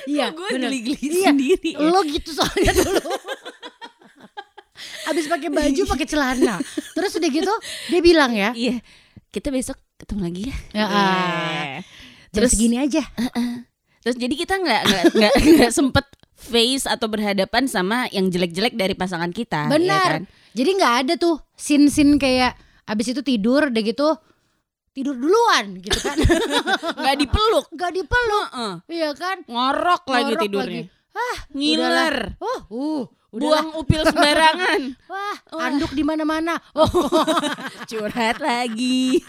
Iya, 0.08 0.32
gue 0.32 0.48
geli-geli 0.52 0.98
Iya, 1.16 1.30
sendiri 1.30 1.72
ya. 1.72 1.86
Lo 1.86 2.02
gitu 2.04 2.34
soalnya 2.34 2.74
dulu. 2.74 3.06
Habis 5.06 5.26
pakai 5.26 5.50
baju, 5.50 5.82
pakai 5.88 6.06
celana. 6.06 6.56
Terus 6.92 7.12
udah 7.14 7.30
gitu, 7.30 7.54
dia 7.88 8.02
bilang 8.02 8.34
ya, 8.34 8.50
Iya, 8.52 8.82
kita 9.30 9.48
besok 9.48 9.78
ketemu 9.96 10.22
lagi 10.22 10.42
ya. 10.44 10.56
Ya, 10.74 10.84
Eh, 10.84 10.90
ah. 10.90 11.76
Terus- 12.34 12.52
segini 12.52 12.78
aja. 12.78 13.06
Terus 14.02 14.18
jadi 14.18 14.36
kita 14.36 14.54
nggak 14.56 14.82
nggak 15.14 15.34
nggak 15.56 15.72
sempet 15.72 16.06
face 16.46 16.86
atau 16.86 17.10
berhadapan 17.10 17.66
sama 17.66 18.06
yang 18.14 18.30
jelek-jelek 18.30 18.78
dari 18.78 18.94
pasangan 18.94 19.34
kita. 19.34 19.66
ya 19.68 19.72
Benar. 19.74 20.10
kan? 20.22 20.24
Jadi 20.56 20.70
nggak 20.78 20.96
ada 21.04 21.14
tuh 21.18 21.36
sin-sin 21.58 22.22
kayak 22.22 22.56
abis 22.86 23.12
itu 23.12 23.22
tidur, 23.26 23.74
udah 23.74 23.84
gitu 23.84 24.14
tidur 24.96 25.18
duluan 25.20 25.76
gitu 25.84 26.00
kan. 26.00 26.16
Nggak 27.04 27.16
dipeluk. 27.20 27.66
Nggak 27.76 27.92
dipeluk, 28.00 28.48
Heeh. 28.56 28.74
iya 28.96 29.10
kan? 29.12 29.44
Ngorok 29.44 30.08
lagi 30.08 30.32
Ngorok 30.32 30.44
tidurnya. 30.48 30.84
Ah, 31.12 31.38
Ngiler. 31.52 32.16
Oh, 32.40 32.60
uh, 32.72 33.02
udah 33.36 33.44
Buang 33.46 33.68
upil 33.76 34.02
sembarangan. 34.02 34.82
Wah, 35.06 35.36
Wah. 35.54 35.68
anduk 35.68 35.92
di 35.92 36.02
mana-mana. 36.02 36.56
Oh, 36.72 36.88
Curhat 37.90 38.40
lagi. 38.40 39.20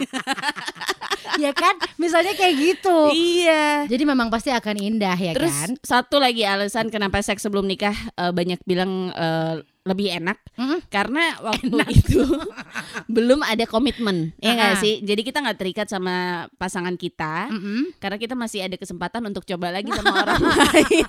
ya 1.42 1.50
kan? 1.50 1.74
Misalnya 1.96 2.32
kayak 2.32 2.54
gitu. 2.54 3.10
iya. 3.10 3.82
Jadi 3.84 4.02
memang 4.02 4.30
pasti 4.30 4.48
akan 4.48 4.76
indah 4.78 5.14
ya 5.14 5.34
Terus 5.34 5.50
kan? 5.52 5.70
satu 5.82 6.16
lagi 6.16 6.42
alasan 6.42 6.86
kenapa 6.86 7.18
seks 7.18 7.42
sebelum 7.42 7.66
nikah 7.66 7.92
eh, 8.14 8.30
banyak 8.30 8.62
bilang 8.62 9.10
eh, 9.10 9.54
lebih 9.82 10.10
enak 10.12 10.34
Mm-mm. 10.54 10.82
karena 10.86 11.38
waktu 11.38 11.70
itu 11.94 12.26
belum 13.06 13.38
ada 13.40 13.62
komitmen 13.64 14.34
ya 14.36 14.50
nggak 14.52 14.72
Ah. 14.74 14.80
sih 14.82 14.98
jadi 14.98 15.22
kita 15.22 15.38
nggak 15.38 15.54
terikat 15.56 15.86
sama 15.86 16.14
pasangan 16.58 16.98
kita 16.98 17.46
Mm-mm. 17.46 17.94
karena 18.02 18.18
kita 18.18 18.34
masih 18.34 18.66
ada 18.66 18.74
kesempatan 18.74 19.22
untuk 19.22 19.46
coba 19.46 19.70
lagi 19.70 19.86
sama 19.94 20.26
orang 20.26 20.42
lain 20.42 21.06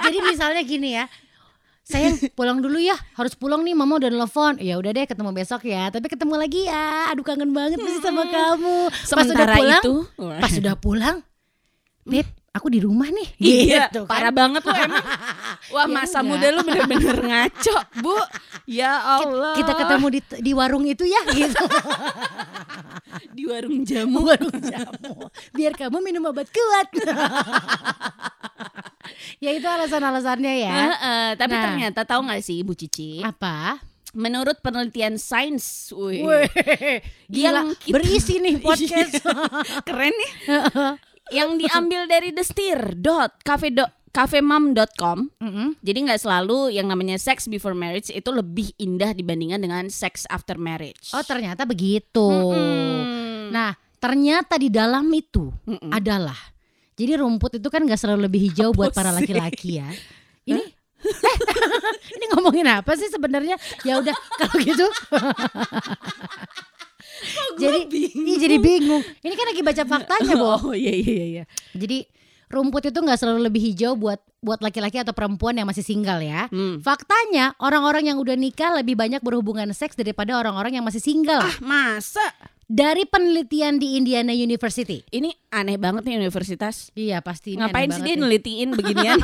Jadi 0.00 0.18
misalnya 0.24 0.62
gini 0.64 0.96
ya. 0.96 1.06
Sayang 1.82 2.16
pulang 2.38 2.58
dulu 2.60 2.78
ya 2.78 2.94
Harus 3.14 3.34
pulang 3.34 3.60
nih 3.60 3.74
mama 3.74 3.96
udah 3.96 4.08
nelfon. 4.08 4.60
Ya 4.60 4.76
udah 4.76 4.90
deh 4.90 5.04
ketemu 5.04 5.30
besok 5.30 5.64
ya. 5.64 5.88
Tapi 5.88 6.06
ketemu 6.06 6.34
lagi 6.36 6.66
ya. 6.66 7.10
Aduh 7.10 7.24
kangen 7.24 7.50
banget 7.50 7.78
masih 7.78 8.00
sama 8.00 8.24
kamu. 8.26 8.76
Pas 8.88 9.08
udah 9.10 9.24
sementara 9.26 9.54
pulang 9.56 9.82
itu 9.82 9.94
Pas 10.16 10.52
udah 10.54 10.74
pulang 10.76 11.16
Beb 12.00 12.26
aku 12.50 12.66
di 12.66 12.80
rumah 12.82 13.06
nih. 13.06 13.28
Iya 13.38 13.86
Gitu 13.86 14.02
kan. 14.02 14.10
parah 14.10 14.32
banget 14.34 14.62
lo 14.62 14.72
emang. 14.74 15.04
Wah 15.74 15.86
Ya 15.86 15.92
masa 15.92 16.18
enggak. 16.18 16.30
muda 16.34 16.46
lu 16.50 16.60
bener-bener 16.66 17.16
ngaco 17.22 17.76
bu. 18.00 18.16
Ya 18.66 18.90
Allah. 18.98 19.54
Kita 19.54 19.72
ketemu 19.76 20.06
di, 20.10 20.20
di 20.40 20.52
warung 20.52 20.84
itu 20.86 21.04
ya 21.04 21.20
gitu. 21.30 21.62
Di 23.34 23.42
warung 23.46 23.82
jamu. 23.82 24.22
Warung 24.22 24.54
jamu. 24.58 25.30
Biar 25.50 25.74
kamu 25.74 25.98
minum 25.98 26.30
obat 26.30 26.46
kuat 26.50 26.88
ya 29.44 29.50
itu 29.50 29.64
alasan-alasannya 29.64 30.54
ya 30.58 30.72
Heeh, 30.72 31.26
tapi 31.34 31.52
Nah. 31.52 31.62
ternyata 31.64 32.00
tahu 32.02 32.20
nggak 32.22 32.40
sih 32.40 32.60
Bu 32.60 32.72
Cici 32.72 33.20
apa 33.20 33.80
menurut 34.10 34.58
penelitian 34.58 35.14
sains, 35.16 35.94
wih, 35.94 36.26
Yang 37.30 37.78
kita- 37.78 37.94
berisi 37.94 38.34
nih 38.38 38.58
podcast. 38.66 39.22
keren 39.84 40.10
nih. 40.10 40.30
yang 41.30 41.54
diambil 41.54 42.04
dari 42.04 42.34
thestir.cafe.cafemam.com. 44.10 45.18
Mm-mm. 45.38 45.78
Jadi 45.78 45.98
nggak 46.02 46.20
selalu 46.20 46.74
yang 46.74 46.86
namanya 46.86 47.16
sex 47.16 47.46
before 47.46 47.70
marriage 47.72 48.10
itu 48.10 48.26
lebih 48.28 48.74
indah 48.76 49.14
dibandingkan 49.14 49.60
dengan 49.60 49.86
sex 49.86 50.26
after 50.26 50.58
marriage. 50.58 51.14
Oh 51.14 51.22
ternyata 51.22 51.62
begitu. 51.62 52.26
Mm-mm. 52.26 53.50
Nah 53.50 53.70
ternyata 53.94 54.56
di 54.56 54.68
dalam 54.68 55.06
itu 55.06 55.54
Mm-mm. 55.64 55.90
adalah 55.92 56.34
jadi 57.00 57.16
rumput 57.16 57.56
itu 57.56 57.68
kan 57.72 57.80
nggak 57.80 57.96
selalu 57.96 58.28
lebih 58.28 58.40
hijau 58.44 58.70
buat 58.70 58.92
para 58.92 59.08
Apa 59.08 59.24
sih? 59.24 59.32
laki-laki 59.32 59.70
ya. 59.80 59.88
Ini 60.44 60.60
Eh, 60.60 60.68
ini 62.20 62.24
ngomongin 62.28 62.68
apa 62.68 62.92
sih 62.92 63.08
sebenarnya? 63.08 63.56
Ya 63.82 63.96
udah 63.96 64.12
kalau 64.38 64.56
gitu. 64.60 64.84
jadi 67.56 67.78
iya, 67.88 68.36
jadi 68.36 68.56
bingung. 68.56 69.00
Ini 69.20 69.32
kan 69.32 69.46
lagi 69.48 69.62
baca 69.64 69.82
faktanya, 69.84 70.34
Bo. 70.36 70.60
Oh 70.60 70.76
iya 70.76 70.92
iya 70.92 71.24
iya. 71.24 71.44
Jadi 71.72 72.04
rumput 72.50 72.84
itu 72.84 72.98
nggak 72.98 73.16
selalu 73.16 73.48
lebih 73.48 73.62
hijau 73.62 73.96
buat 73.96 74.20
buat 74.40 74.60
laki-laki 74.60 75.00
atau 75.00 75.12
perempuan 75.12 75.56
yang 75.56 75.68
masih 75.68 75.84
single 75.84 76.20
ya. 76.20 76.48
Hmm. 76.48 76.80
Faktanya 76.80 77.52
orang-orang 77.60 78.08
yang 78.08 78.18
udah 78.20 78.36
nikah 78.36 78.76
lebih 78.76 78.96
banyak 78.96 79.20
berhubungan 79.20 79.68
seks 79.72 79.96
daripada 79.96 80.36
orang-orang 80.36 80.80
yang 80.80 80.84
masih 80.84 81.00
single. 81.00 81.40
Ah 81.40 81.56
masa? 81.60 82.24
Dari 82.70 83.02
penelitian 83.02 83.82
di 83.82 83.98
Indiana 83.98 84.30
University. 84.30 85.02
Ini 85.10 85.50
aneh 85.50 85.74
banget 85.74 86.06
nih 86.06 86.22
universitas. 86.22 86.94
Iya 86.94 87.18
pasti. 87.18 87.58
ini 87.58 87.66
Ngapain 87.66 87.90
sih 87.90 88.02
dia 88.06 88.14
nih. 88.14 88.22
nelitihin 88.22 88.70
beginian? 88.78 89.18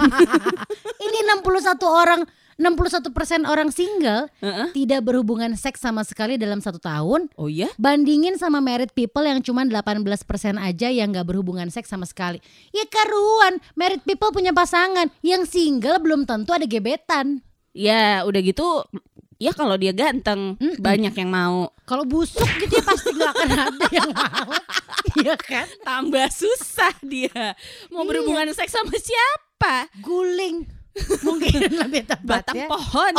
Ini 1.07 1.19
61 1.39 1.79
orang 1.87 2.27
61 2.59 3.13
persen 3.13 3.45
orang 3.45 3.69
single 3.69 4.33
Heeh. 4.41 4.73
tidak 4.73 5.05
berhubungan 5.05 5.53
seks 5.55 5.79
sama 5.79 6.03
sekali 6.03 6.41
dalam 6.41 6.59
satu 6.59 6.81
tahun. 6.81 7.31
Oh 7.37 7.47
iya? 7.47 7.69
Bandingin 7.77 8.35
sama 8.41 8.59
married 8.59 8.91
people 8.97 9.23
yang 9.23 9.45
cuma 9.45 9.63
18 9.63 10.03
persen 10.25 10.57
aja 10.57 10.89
yang 10.89 11.13
gak 11.13 11.29
berhubungan 11.29 11.69
seks 11.69 11.87
sama 11.93 12.09
sekali. 12.09 12.41
Ya 12.73 12.83
karuan, 12.89 13.61
married 13.77 14.03
people 14.03 14.33
punya 14.33 14.51
pasangan. 14.57 15.13
Yang 15.21 15.53
single 15.53 16.01
belum 16.01 16.25
tentu 16.27 16.51
ada 16.51 16.65
gebetan. 16.65 17.45
Ya 17.77 18.25
udah 18.25 18.41
gitu. 18.41 18.89
Ya 19.37 19.53
kalau 19.53 19.77
dia 19.77 19.93
ganteng 19.93 20.57
Mm-mm. 20.57 20.81
banyak 20.81 21.13
yang 21.13 21.29
mau. 21.29 21.69
Kalau 21.83 22.03
busuk 22.03 22.41
gitu 22.57 22.73
ya 22.73 22.83
pasti 22.83 23.11
gak 23.13 23.31
akan 23.31 23.49
ada 23.55 23.87
yang 23.91 24.11
mau. 24.11 24.51
Iya 25.17 25.33
kan? 25.35 25.65
Tambah 25.81 26.29
susah 26.31 26.93
dia. 27.01 27.57
Mau 27.89 28.03
Iya. 28.03 28.09
berhubungan 28.11 28.49
seks 28.51 28.69
sama 28.71 28.93
siapa? 28.93 29.89
Guling. 29.99 30.69
Mungkin 31.23 31.57
lebih 31.83 32.05
tepat 32.05 32.45
Batang 32.45 32.57
ya. 32.59 32.67
pohon. 32.67 33.13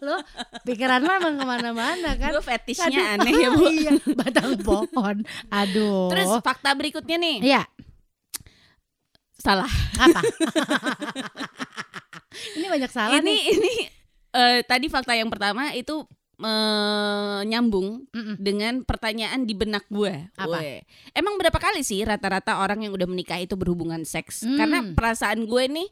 Lo 0.00 0.16
pikiran 0.62 1.00
lo 1.00 1.12
emang 1.14 1.34
ke 1.34 1.44
mana-mana 1.44 2.10
kan? 2.14 2.30
Gue 2.30 2.40
fetishnya 2.42 2.88
Kadang- 2.88 3.20
aneh 3.20 3.32
ya 3.34 3.48
bu. 3.58 3.64
iya, 3.66 3.92
batang 4.14 4.56
pohon. 4.58 5.24
Aduh. 5.50 6.08
Terus 6.08 6.28
fakta 6.40 6.72
berikutnya 6.72 7.16
nih. 7.16 7.36
Iya, 7.42 7.62
Salah. 9.34 9.68
apa? 9.98 10.20
ini 12.54 12.66
banyak 12.66 12.88
salah 12.88 13.12
ini 13.14 13.28
nih. 13.28 13.40
ini 13.50 13.72
eh, 14.32 14.60
tadi 14.64 14.86
fakta 14.88 15.12
yang 15.14 15.28
pertama 15.28 15.72
itu 15.76 16.04
eh, 16.40 17.40
nyambung 17.46 18.08
Mm-mm. 18.10 18.36
dengan 18.40 18.82
pertanyaan 18.82 19.44
di 19.44 19.54
benak 19.54 19.86
gue. 19.92 20.32
Apa? 20.36 20.84
Emang 21.12 21.36
berapa 21.38 21.56
kali 21.56 21.84
sih 21.84 22.02
rata-rata 22.02 22.60
orang 22.60 22.84
yang 22.88 22.92
udah 22.96 23.08
menikah 23.08 23.38
itu 23.38 23.54
berhubungan 23.54 24.02
seks? 24.02 24.44
Hmm. 24.44 24.58
Karena 24.58 24.78
perasaan 24.96 25.44
gue 25.44 25.64
nih 25.68 25.90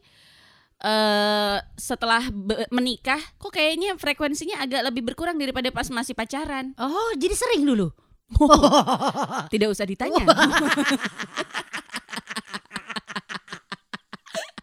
eh 0.81 1.61
setelah 1.77 2.25
menikah 2.73 3.21
kok 3.37 3.53
kayaknya 3.53 3.93
frekuensinya 4.01 4.65
agak 4.65 4.81
lebih 4.89 5.13
berkurang 5.13 5.37
daripada 5.37 5.69
pas 5.69 5.85
masih 5.93 6.17
pacaran. 6.17 6.73
Oh, 6.81 7.13
jadi 7.21 7.37
sering 7.37 7.61
dulu. 7.69 7.93
Tidak 9.53 9.69
usah 9.69 9.85
ditanya. 9.85 10.25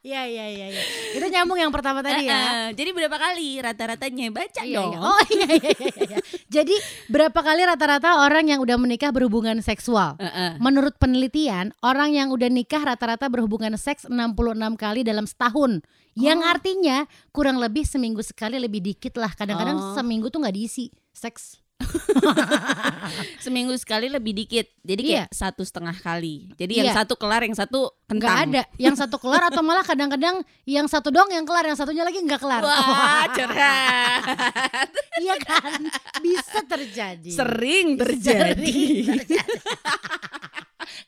Iya, 0.09 0.23
iya, 0.25 0.47
iya, 0.49 0.67
iya. 0.73 0.83
Itu 1.13 1.27
nyambung 1.29 1.61
yang 1.61 1.69
pertama 1.69 2.01
tadi 2.01 2.25
ya. 2.25 2.73
Jadi 2.73 2.97
berapa 2.97 3.13
kali 3.13 3.61
rata-ratanya 3.61 4.33
baca 4.33 4.63
Iya, 4.65 4.77
dong. 4.81 4.93
iya. 4.97 4.99
Oh 5.05 5.21
iya, 5.29 5.49
iya, 5.53 5.71
iya, 5.77 5.93
iya. 6.01 6.19
Jadi 6.49 6.75
berapa 7.07 7.37
kali 7.37 7.61
rata-rata 7.61 8.25
orang 8.25 8.49
yang 8.49 8.65
udah 8.65 8.81
menikah 8.81 9.13
berhubungan 9.13 9.61
seksual? 9.61 10.17
Menurut 10.57 10.97
penelitian, 10.97 11.77
orang 11.85 12.17
yang 12.17 12.33
udah 12.33 12.49
nikah 12.49 12.81
rata-rata 12.81 13.29
berhubungan 13.29 13.77
seks 13.77 14.09
66 14.09 14.33
kali 14.75 15.05
dalam 15.05 15.29
setahun. 15.29 15.85
Yang 16.17 16.41
Oh. 16.41 16.51
artinya 16.51 16.97
kurang 17.31 17.61
lebih 17.61 17.85
seminggu 17.85 18.25
sekali 18.25 18.57
lebih 18.57 18.81
dikit 18.81 19.15
lah. 19.15 19.31
Kadang-kadang 19.31 19.77
Oh. 19.77 19.93
seminggu 19.93 20.33
tuh 20.33 20.41
nggak 20.41 20.57
diisi 20.57 20.89
seks. 21.13 21.61
Seminggu 23.45 23.75
sekali 23.79 24.11
lebih 24.11 24.35
dikit. 24.35 24.67
Jadi 24.83 25.03
kayak 25.05 25.29
satu 25.31 25.63
setengah 25.63 25.95
kali. 25.99 26.51
Jadi 26.59 26.83
yang 26.83 26.91
Iya. 26.91 26.97
satu 27.05 27.15
kelar, 27.15 27.43
yang 27.45 27.57
satu 27.57 27.95
Nggak 28.09 28.29
kentang. 28.29 28.51
ada. 28.51 28.63
Yang 28.77 28.97
satu 29.05 29.17
kelar 29.21 29.43
atau 29.49 29.63
malah 29.63 29.85
kadang-kadang 29.87 30.43
yang 30.65 30.87
satu 30.87 31.09
dong 31.09 31.31
yang 31.31 31.47
kelar, 31.47 31.65
yang 31.65 31.79
satunya 31.79 32.03
lagi 32.03 32.19
nggak 32.21 32.41
kelar. 32.41 32.63
Wah, 32.63 33.25
curhat. 33.37 34.91
Iya 35.19 35.37
kan? 35.43 35.81
Bisa 36.21 36.59
terjadi. 36.65 37.31
Sering 37.33 37.87
terjadi. 37.97 38.33
Sering 38.35 39.07
terjadi. 39.23 39.57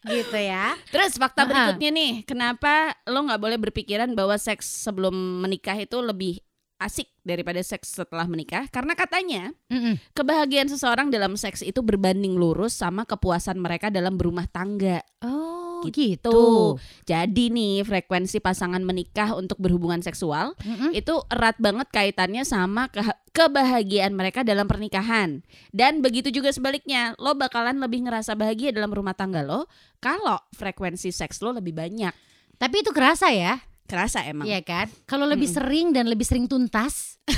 gitu 0.13 0.39
ya. 0.39 0.77
Terus 0.89 1.17
fakta 1.17 1.45
berikutnya 1.45 1.91
nih, 1.91 2.13
kenapa 2.25 2.95
lo 3.05 3.25
nggak 3.25 3.41
boleh 3.41 3.59
berpikiran 3.61 4.13
bahwa 4.13 4.37
seks 4.37 4.65
sebelum 4.67 5.13
menikah 5.41 5.77
itu 5.77 5.99
lebih 6.01 6.41
asik 6.81 7.13
daripada 7.21 7.61
seks 7.61 7.93
setelah 7.95 8.25
menikah? 8.25 8.65
Karena 8.73 8.97
katanya 8.97 9.53
Mm-mm. 9.69 10.01
kebahagiaan 10.17 10.67
seseorang 10.67 11.13
dalam 11.13 11.37
seks 11.37 11.61
itu 11.61 11.85
berbanding 11.85 12.35
lurus 12.35 12.75
sama 12.75 13.05
kepuasan 13.05 13.61
mereka 13.61 13.93
dalam 13.93 14.17
berumah 14.17 14.49
tangga. 14.49 15.05
Oh 15.21 15.61
Gitu. 15.81 16.21
gitu. 16.21 16.77
Jadi 17.09 17.49
nih 17.49 17.81
frekuensi 17.81 18.37
pasangan 18.37 18.85
menikah 18.85 19.33
untuk 19.33 19.57
berhubungan 19.57 20.05
seksual 20.05 20.53
Mm-mm. 20.61 20.93
itu 20.93 21.25
erat 21.33 21.57
banget 21.57 21.89
kaitannya 21.89 22.45
sama 22.45 22.93
keha- 22.93 23.17
kebahagiaan 23.33 24.13
mereka 24.13 24.45
dalam 24.45 24.69
pernikahan. 24.69 25.41
Dan 25.73 26.05
begitu 26.05 26.29
juga 26.29 26.53
sebaliknya, 26.53 27.17
lo 27.17 27.33
bakalan 27.33 27.81
lebih 27.81 28.05
ngerasa 28.05 28.37
bahagia 28.37 28.77
dalam 28.77 28.93
rumah 28.93 29.17
tangga 29.17 29.41
lo 29.41 29.73
kalau 30.01 30.37
frekuensi 30.53 31.09
seks 31.09 31.41
lo 31.41 31.57
lebih 31.57 31.73
banyak. 31.73 32.13
Tapi 32.61 32.85
itu 32.85 32.93
kerasa 32.93 33.33
ya. 33.33 33.57
Kerasa 33.91 34.23
emang. 34.23 34.47
Iya 34.47 34.63
kan? 34.63 34.87
Kalau 35.05 35.27
lebih 35.27 35.51
sering 35.51 35.91
dan 35.91 36.07
lebih 36.07 36.23
sering 36.23 36.47
tuntas. 36.47 37.19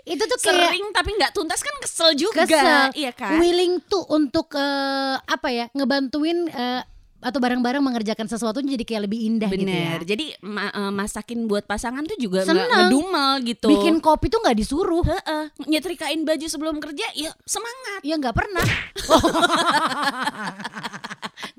itu 0.00 0.24
tuh 0.24 0.38
kayak 0.40 0.72
Sering 0.72 0.84
tapi 0.90 1.12
nggak 1.12 1.30
tuntas 1.30 1.60
kan 1.60 1.76
kesel 1.78 2.10
juga. 2.16 2.48
Kesel. 2.48 2.96
Iya 2.96 3.12
kan? 3.12 3.36
willing 3.36 3.84
tuh 3.84 4.08
untuk 4.08 4.56
eh, 4.56 5.16
apa 5.20 5.48
ya 5.52 5.68
ngebantuin 5.70 6.48
eh, 6.48 6.82
atau 7.20 7.36
bareng-bareng 7.36 7.84
mengerjakan 7.84 8.24
sesuatu 8.24 8.64
jadi 8.64 8.80
kayak 8.80 9.04
lebih 9.04 9.20
indah 9.28 9.52
gitu 9.52 9.68
ya. 9.68 10.00
Bener. 10.00 10.08
Jadi 10.08 10.40
ma- 10.40 10.72
eh, 10.72 10.88
masakin 10.88 11.44
buat 11.44 11.68
pasangan 11.68 12.00
tuh 12.08 12.16
juga 12.16 12.40
nggak 12.42 12.88
ngedumel 12.88 13.44
gitu. 13.44 13.68
Bikin 13.68 14.00
kopi 14.00 14.32
tuh 14.32 14.40
nggak 14.40 14.56
disuruh. 14.56 15.04
Heeh. 15.04 15.52
nyetrikain 15.68 16.24
baju 16.24 16.46
sebelum 16.48 16.80
kerja 16.80 17.04
ya 17.12 17.36
semangat. 17.44 18.00
Ya 18.00 18.16
nggak 18.16 18.32
pernah. 18.32 18.64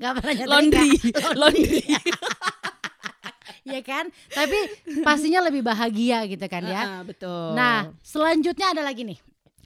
Nggak 0.02 0.12
pernah 0.18 0.32
nyetrika. 0.34 0.50
Laundry, 0.58 0.90
laundry. 1.38 1.82
ya 3.72 3.80
kan? 3.86 4.04
Tapi 4.34 4.58
pastinya 5.06 5.46
lebih 5.46 5.62
bahagia 5.62 6.26
gitu 6.26 6.42
kan 6.50 6.66
ya. 6.66 6.82
Heeh, 6.82 7.00
betul. 7.06 7.54
Nah, 7.54 7.86
selanjutnya 8.02 8.74
ada 8.74 8.82
lagi 8.82 9.06
nih. 9.06 9.18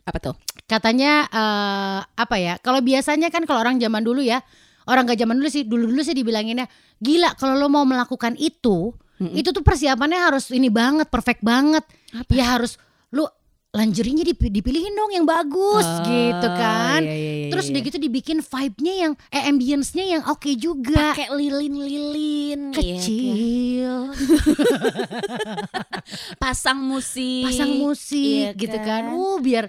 apa 0.07 0.19
tuh? 0.23 0.35
Katanya 0.69 1.26
eh, 1.26 1.99
apa 2.05 2.37
ya? 2.38 2.61
Kalau 2.61 2.78
biasanya 2.78 3.33
kan 3.33 3.43
kalau 3.43 3.64
orang 3.64 3.81
zaman 3.81 4.05
dulu 4.05 4.23
ya, 4.23 4.38
orang 4.87 5.02
gak 5.09 5.19
zaman 5.19 5.35
dulu 5.40 5.49
sih, 5.50 5.66
dulu-dulu 5.66 5.99
sih 6.05 6.14
dibilanginnya 6.14 6.71
gila 7.02 7.35
kalau 7.35 7.59
lo 7.59 7.66
mau 7.66 7.83
melakukan 7.83 8.38
itu, 8.38 8.95
Mm-mm. 9.19 9.35
itu 9.35 9.50
tuh 9.50 9.66
persiapannya 9.66 10.21
harus 10.31 10.55
ini 10.55 10.71
banget, 10.71 11.11
perfect 11.11 11.43
banget. 11.43 11.83
Apa? 12.14 12.31
Ya 12.31 12.55
harus 12.55 12.78
dip- 13.76 14.49
dipilihin 14.49 14.92
dong 14.92 15.12
yang 15.12 15.23
bagus 15.23 15.85
gitu 16.02 16.49
kan. 16.49 17.04
iya, 17.04 17.12
iya, 17.12 17.33
iya, 17.45 17.49
Terus 17.52 17.64
iya. 17.68 17.73
udah 17.76 17.83
gitu 17.85 17.99
dibikin 18.00 18.38
vibe-nya 18.40 18.95
yang 18.97 19.12
eh 19.28 19.45
ambience-nya 19.45 20.04
yang 20.06 20.23
oke 20.26 20.49
juga. 20.56 21.12
pakai 21.12 21.28
lilin-lilin 21.30 22.73
iya, 22.73 22.75
Kecil, 22.75 23.95
pasang 26.42 26.78
musik 26.80 27.45
pasang 27.47 27.73
musik 27.76 28.54
Iya 28.54 28.56
gitu 28.56 28.78
kan? 28.80 28.87
kan. 28.87 29.02
Uh, 29.12 29.38
biar 29.40 29.68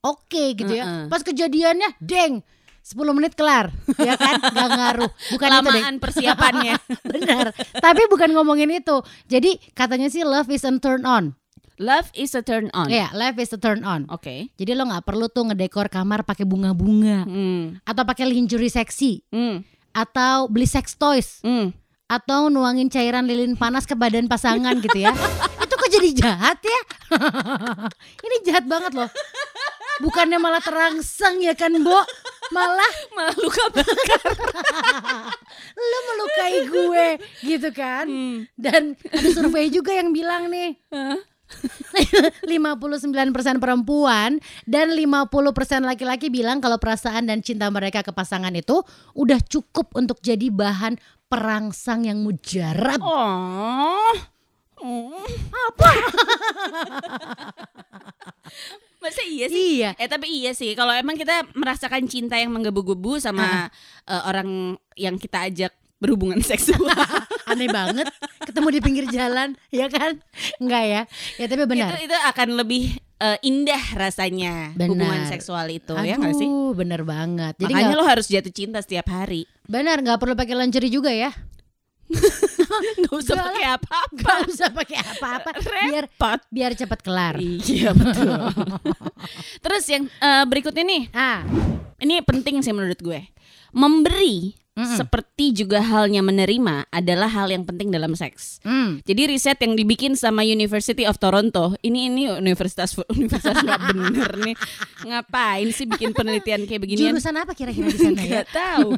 oke 0.00 0.44
gitu 0.54 0.70
ya. 0.70 0.84
Heeh. 0.86 1.04
Pas 1.10 1.22
kejadiannya, 1.22 1.98
deng, 1.98 2.40
10 2.84 2.94
menit 3.12 3.32
kelar, 3.34 3.74
ya 3.98 4.14
kan? 4.16 4.38
Gak 4.56 4.70
ngaruh. 4.72 5.10
Bukan 5.34 5.48
itu 5.48 5.60
deh. 5.60 5.74
lamaan 5.74 5.96
persiapannya 5.98 6.74
Benar. 7.12 7.52
Tapi 7.76 8.02
bukan 8.08 8.30
ngomongin 8.32 8.70
itu. 8.72 9.02
Jadi 9.26 9.58
katanya 9.74 10.08
sih 10.08 10.22
love 10.24 10.48
is 10.48 10.64
a 10.64 10.72
turn 10.78 11.04
on. 11.04 11.34
Love 11.78 12.10
is 12.12 12.34
a 12.34 12.42
turn 12.42 12.68
on 12.72 12.86
Iya, 12.86 13.10
love 13.12 13.38
is 13.38 13.50
a 13.50 13.58
turn 13.58 13.82
on. 13.82 14.06
oke 14.08 14.50
Jadi 14.52 14.70
lo 14.72 14.84
nggak 14.84 15.02
perlu 15.02 15.26
tuh 15.26 15.46
ngedekor 15.46 15.86
kamar 15.86 16.22
pakai 16.22 16.42
bunga-bunga 16.42 17.24
hmm. 17.24 17.82
atau 17.82 18.02
pakai 18.02 18.26
lingerie 18.26 18.68
seksi 18.68 19.22
Hmm. 19.28 19.62
atau 19.90 20.46
beli 20.46 20.66
sex 20.66 20.94
toys 20.94 21.38
Hmm. 21.40 21.70
atau 22.04 22.48
nuangin 22.48 22.88
cairan 22.88 23.24
lilin 23.24 23.52
panas 23.52 23.84
ke 23.84 23.92
badan 23.92 24.26
pasangan 24.26 24.74
gitu 24.80 24.98
ya. 24.98 25.12
itu 25.58 25.74
kok 25.74 25.90
jadi 25.90 26.08
jahat 26.14 26.58
ya? 26.58 26.80
Ini 28.24 28.36
jahat 28.42 28.64
banget 28.64 28.92
loh. 28.94 29.10
Bukannya 29.98 30.38
malah 30.38 30.58
terangsang 30.58 31.36
ya 31.38 31.52
kan, 31.52 31.74
Bo? 31.76 32.00
Malah 32.48 32.92
Malah 33.18 33.36
luka 33.36 33.64
banget. 33.72 34.20
lu 35.74 35.98
melukai 36.06 36.56
gue 36.64 37.06
gitu 37.44 37.68
kan. 37.72 38.06
Hmm. 38.06 38.38
Dan 38.54 38.96
ada 39.04 39.28
survei 39.28 39.68
juga 39.68 39.92
yang 39.92 40.08
bilang 40.08 40.48
nih. 40.48 40.78
59% 42.48 43.62
perempuan 43.62 44.40
dan 44.68 44.92
50% 44.92 45.84
laki-laki 45.84 46.28
bilang 46.28 46.60
kalau 46.60 46.76
perasaan 46.76 47.28
dan 47.28 47.40
cinta 47.40 47.68
mereka 47.72 48.04
ke 48.04 48.12
pasangan 48.12 48.52
itu 48.52 48.84
udah 49.16 49.40
cukup 49.48 49.92
untuk 49.96 50.20
jadi 50.20 50.52
bahan 50.52 51.00
perangsang 51.28 52.08
yang 52.08 52.24
mujarab. 52.24 53.00
Oh. 53.04 54.16
Oh. 54.78 55.26
Apa? 55.50 55.88
Masa 59.02 59.22
iya 59.22 59.46
sih? 59.46 59.82
Iya. 59.82 59.94
Eh 59.98 60.10
tapi 60.10 60.26
iya 60.26 60.50
sih 60.54 60.74
kalau 60.74 60.90
emang 60.90 61.14
kita 61.14 61.46
merasakan 61.54 62.10
cinta 62.10 62.34
yang 62.34 62.50
menggebu-gebu 62.50 63.22
sama 63.22 63.70
eh, 64.06 64.22
orang 64.26 64.74
yang 64.98 65.14
kita 65.18 65.46
ajak 65.46 65.72
berhubungan 65.98 66.42
seksual. 66.42 66.94
Aneh 67.50 67.70
banget 67.70 68.06
ketemu 68.48 68.68
di 68.72 68.80
pinggir 68.80 69.06
jalan, 69.06 69.52
ya 69.78 69.86
kan? 69.86 70.16
Enggak 70.56 70.84
ya? 70.84 71.02
Ya 71.36 71.46
tapi 71.46 71.62
benar. 71.64 71.92
itu 71.92 72.08
itu 72.08 72.16
akan 72.16 72.48
lebih 72.56 72.84
eh, 73.18 73.38
indah 73.42 73.82
rasanya 73.92 74.72
Benar. 74.72 74.88
hubungan 74.88 75.22
seksual 75.26 75.66
itu 75.68 75.92
ya 76.00 76.16
nggak 76.16 76.34
sih? 76.34 76.48
Aduh, 76.48 76.72
bener 76.72 77.02
banget. 77.02 77.54
Jadi 77.56 77.68
Makanya 77.68 77.86
nggak- 77.92 78.00
lo 78.00 78.04
harus 78.06 78.26
jatuh 78.26 78.50
cinta 78.50 78.78
setiap 78.80 79.06
hari. 79.06 79.44
benar 79.68 80.00
nggak 80.00 80.16
perlu 80.16 80.32
pakai 80.32 80.56
lingerie 80.56 80.88
juga 80.88 81.12
ya. 81.12 81.28
Nggak 82.98 83.14
usah 83.14 83.36
pakai 83.38 83.64
apa-apa. 83.68 84.16
Nggak 84.16 84.38
usah 84.48 84.68
pakai 84.72 84.96
apa-apa 84.98 85.50
biar 85.60 86.04
biar 86.48 86.72
cepat 86.72 87.00
kelar. 87.04 87.36
Iya 87.68 87.92
betul. 87.92 88.32
Terus 89.60 89.84
yang 89.86 90.08
eh, 90.08 90.44
berikutnya 90.44 90.84
nih, 90.84 91.02
Ah, 91.12 91.44
ini 91.98 92.20
penting 92.22 92.60
sih 92.60 92.72
menurut 92.72 92.96
gue. 92.96 93.20
Memberi 93.70 94.56
Mm-mm. 94.78 94.94
seperti 94.94 95.50
juga 95.50 95.82
halnya 95.82 96.22
menerima 96.22 96.86
adalah 96.94 97.26
hal 97.26 97.50
yang 97.50 97.66
penting 97.66 97.90
dalam 97.90 98.14
seks. 98.14 98.62
hmm. 98.62 99.02
Jadi 99.02 99.22
riset 99.26 99.58
yang 99.58 99.74
dibikin 99.74 100.14
sama 100.14 100.46
University 100.46 101.02
of 101.02 101.18
Toronto, 101.18 101.74
ini 101.82 102.06
ini 102.06 102.30
universitas 102.30 102.94
universitas 103.18 103.58
nggak 103.58 103.80
bener 103.90 104.30
nih. 104.38 104.56
Ngapain 105.02 105.68
sih 105.74 105.90
bikin 105.90 106.14
penelitian 106.14 106.62
kayak 106.70 106.86
beginian? 106.86 107.18
Jurusan 107.18 107.34
apa 107.34 107.58
kira-kira 107.58 107.90
di 107.90 107.98
sana 107.98 108.22
ya? 108.22 108.30
Gak 108.46 108.48
tahu. 108.54 108.88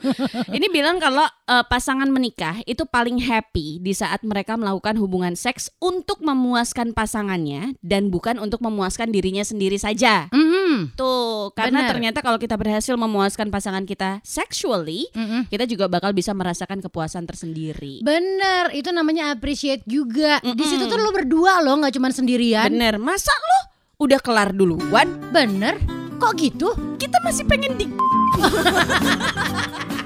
Ini 0.52 0.66
bilang 0.68 1.00
kalau 1.00 1.24
eh, 1.50 1.64
pasangan 1.66 2.06
menikah 2.06 2.62
itu 2.64 2.86
paling 2.86 3.18
happy 3.18 3.82
di 3.82 3.90
saat 3.90 4.22
mereka 4.22 4.54
melakukan 4.54 4.94
hubungan 4.96 5.34
seks 5.34 5.68
untuk 5.82 6.22
memuaskan 6.22 6.94
pasangannya 6.94 7.74
dan 7.82 8.08
bukan 8.08 8.38
untuk 8.38 8.62
memuaskan 8.62 9.10
dirinya 9.10 9.42
sendiri 9.42 9.76
saja. 9.76 10.30
Mhm. 10.30 10.94
Tuh, 10.94 11.50
karena 11.52 11.82
Benar. 11.82 11.90
ternyata 11.90 12.18
kalau 12.22 12.38
kita 12.38 12.54
berhasil 12.54 12.94
memuaskan 12.94 13.50
pasangan 13.50 13.82
kita 13.82 14.22
sexually, 14.22 15.10
Mhm. 15.10 15.50
kita 15.50 15.66
juga 15.66 15.90
bakal 15.90 16.14
bisa 16.14 16.30
merasakan 16.30 16.78
kepuasan 16.78 17.26
tersendiri. 17.26 18.00
Bener, 18.00 18.70
itu 18.70 18.94
namanya 18.94 19.34
appreciate 19.34 19.82
juga. 19.84 20.38
Di 20.40 20.54
Mm-mm. 20.54 20.62
situ 20.62 20.86
tuh 20.86 20.96
lo 20.96 21.10
berdua 21.10 21.58
lo, 21.58 21.74
nggak 21.74 21.98
cuma 21.98 22.14
sendirian. 22.14 22.70
Bener, 22.70 23.02
masa 23.02 23.34
lo 23.34 23.60
udah 24.00 24.22
kelar 24.22 24.54
duluan? 24.54 25.10
Bener, 25.34 25.76
kok 26.16 26.38
gitu? 26.38 26.72
Kita 26.96 27.18
masih 27.26 27.44
pengen 27.50 27.74
di 27.74 27.86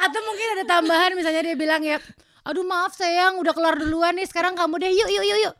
Atau 0.00 0.20
mungkin 0.22 0.46
ada 0.54 0.64
tambahan, 0.66 1.12
misalnya 1.12 1.42
dia 1.42 1.54
bilang 1.54 1.80
ya, 1.80 2.00
aduh 2.42 2.62
maaf 2.62 2.92
sayang, 2.92 3.36
udah 3.36 3.52
kelar 3.52 3.76
duluan 3.76 4.12
nih, 4.12 4.24
sekarang 4.24 4.52
kamu 4.52 4.78
deh, 4.78 4.90
yuk 4.90 5.08
yuk 5.08 5.24
yuk 5.24 5.38
yuk. 5.42 5.54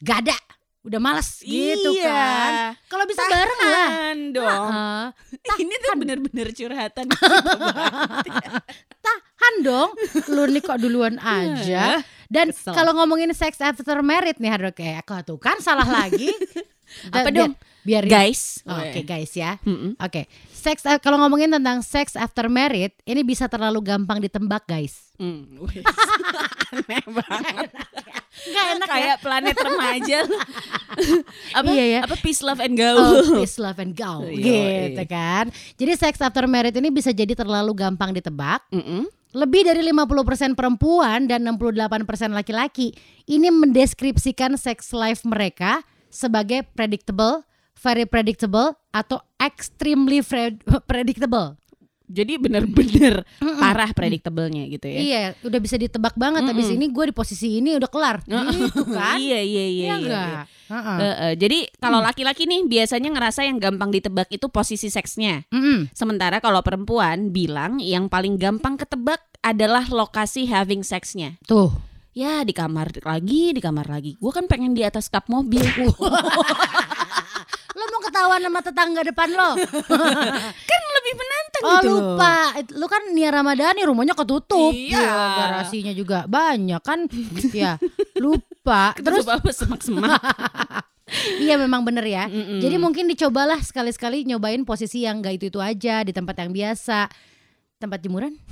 Gak 0.00 0.24
ada, 0.24 0.36
udah 0.80 0.96
males 0.96 1.40
gitu 1.40 1.90
Iya. 1.92 2.06
kan. 2.06 2.52
Kalau 2.86 3.04
bisa 3.04 3.20
bareng 3.22 3.60
lah. 3.60 3.88
Tahan 3.90 4.18
dong. 4.30 4.70
Heeh. 4.70 5.04
Ini 5.62 5.74
tuh 5.76 5.92
bener-bener 5.94 6.48
curhatan. 6.50 7.06
tahan 9.00 9.54
dong 9.60 9.90
lu 10.28 10.44
nih 10.46 10.60
kok 10.60 10.78
duluan 10.78 11.16
aja 11.40 12.04
dan 12.28 12.52
kalau 12.62 12.92
ngomongin 12.94 13.32
sex 13.32 13.56
after 13.58 13.82
married 14.00 14.36
nih 14.36 14.52
harus 14.52 14.72
kayak 14.72 15.02
aku 15.02 15.16
tuh 15.24 15.38
kan 15.40 15.56
salah 15.58 15.86
lagi 15.86 16.30
Apa 17.08 17.30
dong? 17.30 17.54
biar 17.80 18.04
Guys. 18.04 18.60
Oh, 18.66 18.76
oke 18.76 19.00
guys 19.02 19.32
ya 19.32 19.56
Mm-mm. 19.62 19.96
oke 19.96 20.10
seks 20.20 20.28
eh, 20.66 20.98
kalau 21.00 21.16
ngomongin 21.18 21.50
tentang 21.50 21.80
sex 21.80 22.14
after 22.14 22.46
married 22.46 22.92
ini 23.04 23.20
bisa 23.20 23.46
terlalu 23.46 23.80
gampang 23.80 24.20
ditembak 24.20 24.64
guys 24.64 25.10
wes. 25.60 25.84
Aneh 26.70 27.04
banget. 27.04 27.70
nggak 28.40 28.66
enak 28.78 28.88
ya 28.88 28.94
Kayak 28.94 29.16
planet 29.20 29.56
remaja. 29.58 30.18
apa? 31.58 31.68
Iya 31.68 31.84
ya. 31.84 32.00
Apa 32.06 32.16
peace 32.22 32.40
love 32.40 32.62
and 32.62 32.74
Oh, 32.80 32.80
gaul. 32.80 33.42
peace, 33.42 33.58
love 33.60 33.78
and 33.82 33.92
go 33.92 34.24
gitu 34.24 35.02
kan. 35.04 35.52
Jadi 35.76 35.92
sex 35.98 36.16
after 36.24 36.48
married 36.48 36.72
ini 36.78 36.88
bisa 36.88 37.12
jadi 37.12 37.36
terlalu 37.36 37.76
gampang 37.76 38.16
ditebak. 38.16 38.64
Mm-mm. 38.72 39.04
Lebih 39.30 39.62
dari 39.62 39.82
50% 39.86 40.58
perempuan 40.58 41.30
dan 41.30 41.46
68% 41.46 42.02
laki-laki 42.34 42.90
ini 43.30 43.46
mendeskripsikan 43.46 44.58
sex 44.58 44.90
life 44.90 45.22
mereka 45.22 45.86
sebagai 46.10 46.66
predictable, 46.74 47.46
very 47.80 48.04
predictable 48.04 48.76
atau 48.92 49.18
extremely 49.40 50.20
predictable. 50.90 51.56
Jadi 52.10 52.42
bener-bener 52.42 53.22
parah 53.62 53.94
predictable-nya 53.94 54.66
gitu 54.66 54.90
ya. 54.90 54.98
Iya, 54.98 55.22
udah 55.46 55.60
bisa 55.62 55.78
ditebak 55.78 56.18
banget. 56.18 56.42
Habis 56.42 56.74
Mm-mm. 56.74 56.76
ini 56.82 56.86
gue 56.90 57.04
di 57.06 57.14
posisi 57.14 57.62
ini 57.62 57.78
udah 57.78 57.86
kelar. 57.86 58.18
Gitu 58.50 58.82
kan? 58.90 59.14
Iya 59.14 59.38
iya 59.38 59.66
iya. 59.70 59.86
Iya 59.86 59.94
iya, 59.94 60.18
iya. 60.26 60.42
Heeh. 60.74 60.96
Eh, 60.98 61.04
eh, 61.06 61.34
jadi 61.38 61.58
kalau 61.78 62.02
laki-laki 62.02 62.50
nih 62.50 62.66
biasanya 62.66 63.14
ngerasa 63.14 63.46
yang 63.46 63.62
gampang 63.62 63.94
ditebak 63.94 64.26
itu 64.34 64.50
posisi 64.50 64.90
seksnya. 64.90 65.46
Mm-mm. 65.54 65.94
Sementara 65.94 66.42
kalau 66.42 66.58
perempuan 66.66 67.30
bilang 67.30 67.78
yang 67.78 68.10
paling 68.10 68.34
gampang 68.42 68.74
ketebak 68.74 69.22
adalah 69.38 69.86
lokasi 69.86 70.50
having 70.50 70.82
sexnya. 70.82 71.38
Tuh. 71.46 71.70
Ya 72.10 72.42
di 72.42 72.50
kamar 72.50 73.06
lagi, 73.06 73.54
di 73.54 73.62
kamar 73.62 73.86
lagi. 73.86 74.18
Gue 74.18 74.34
kan 74.34 74.50
pengen 74.50 74.74
di 74.74 74.82
atas 74.82 75.06
kap 75.06 75.30
mobil. 75.30 75.62
Ketahuan 78.10 78.42
sama 78.42 78.58
tetangga 78.58 79.06
depan 79.06 79.30
lo? 79.30 79.54
kan 80.70 80.82
lebih 80.98 81.14
menantang 81.14 81.62
Oh 81.62 81.78
gitu 81.78 81.86
loh. 81.86 82.18
lupa, 82.18 82.36
lu 82.74 82.86
kan 82.90 83.02
Nia 83.14 83.30
Ramadhani 83.30 83.86
rumahnya 83.86 84.18
ketutup, 84.18 84.74
Iya. 84.74 84.98
Ya, 84.98 85.14
garasinya 85.38 85.94
juga 85.94 86.26
banyak 86.26 86.82
kan, 86.82 87.06
ya 87.54 87.78
lupa. 88.18 88.90
Terus 89.06 89.30
apa 89.30 89.54
semak-semak. 89.54 90.18
iya 91.46 91.54
memang 91.54 91.86
bener 91.86 92.02
ya. 92.02 92.26
Mm-mm. 92.26 92.58
Jadi 92.58 92.76
mungkin 92.82 93.06
dicobalah 93.06 93.62
sekali-sekali 93.62 94.26
nyobain 94.26 94.66
posisi 94.66 95.06
yang 95.06 95.22
gak 95.22 95.38
itu 95.38 95.54
itu 95.54 95.60
aja 95.62 96.02
di 96.02 96.10
tempat 96.10 96.34
yang 96.42 96.50
biasa, 96.50 97.06
tempat 97.80 97.98
jemuran. 97.98 98.36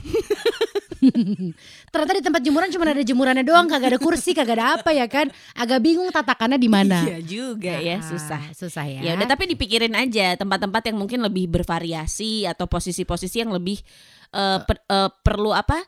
Ternyata 1.89 2.13
di 2.19 2.25
tempat 2.25 2.43
jemuran 2.43 2.69
cuma 2.73 2.91
ada 2.91 3.05
jemurannya 3.05 3.45
doang, 3.47 3.71
kagak 3.71 3.95
ada 3.95 4.01
kursi, 4.01 4.35
kagak 4.35 4.59
ada 4.59 4.67
apa 4.81 4.91
ya 4.91 5.07
kan? 5.07 5.31
Agak 5.55 5.79
bingung 5.79 6.11
tatakannya 6.11 6.59
di 6.59 6.67
mana. 6.67 7.07
Iya 7.07 7.19
juga 7.23 7.75
ya 7.79 8.03
Ah, 8.03 8.03
susah. 8.03 8.41
susah 8.51 8.85
ya. 8.89 9.01
Ya 9.05 9.11
udah 9.15 9.29
tapi 9.29 9.47
dipikirin 9.47 9.95
aja 9.95 10.35
tempat-tempat 10.35 10.91
yang 10.91 10.97
mungkin 10.99 11.23
lebih 11.23 11.47
bervariasi 11.47 12.49
atau 12.49 12.67
posisi-posisi 12.67 13.45
yang 13.45 13.55
lebih 13.55 13.79
eh, 14.35 14.59
per- 14.65 14.85
eh, 14.85 15.11
perlu 15.23 15.55
apa? 15.55 15.79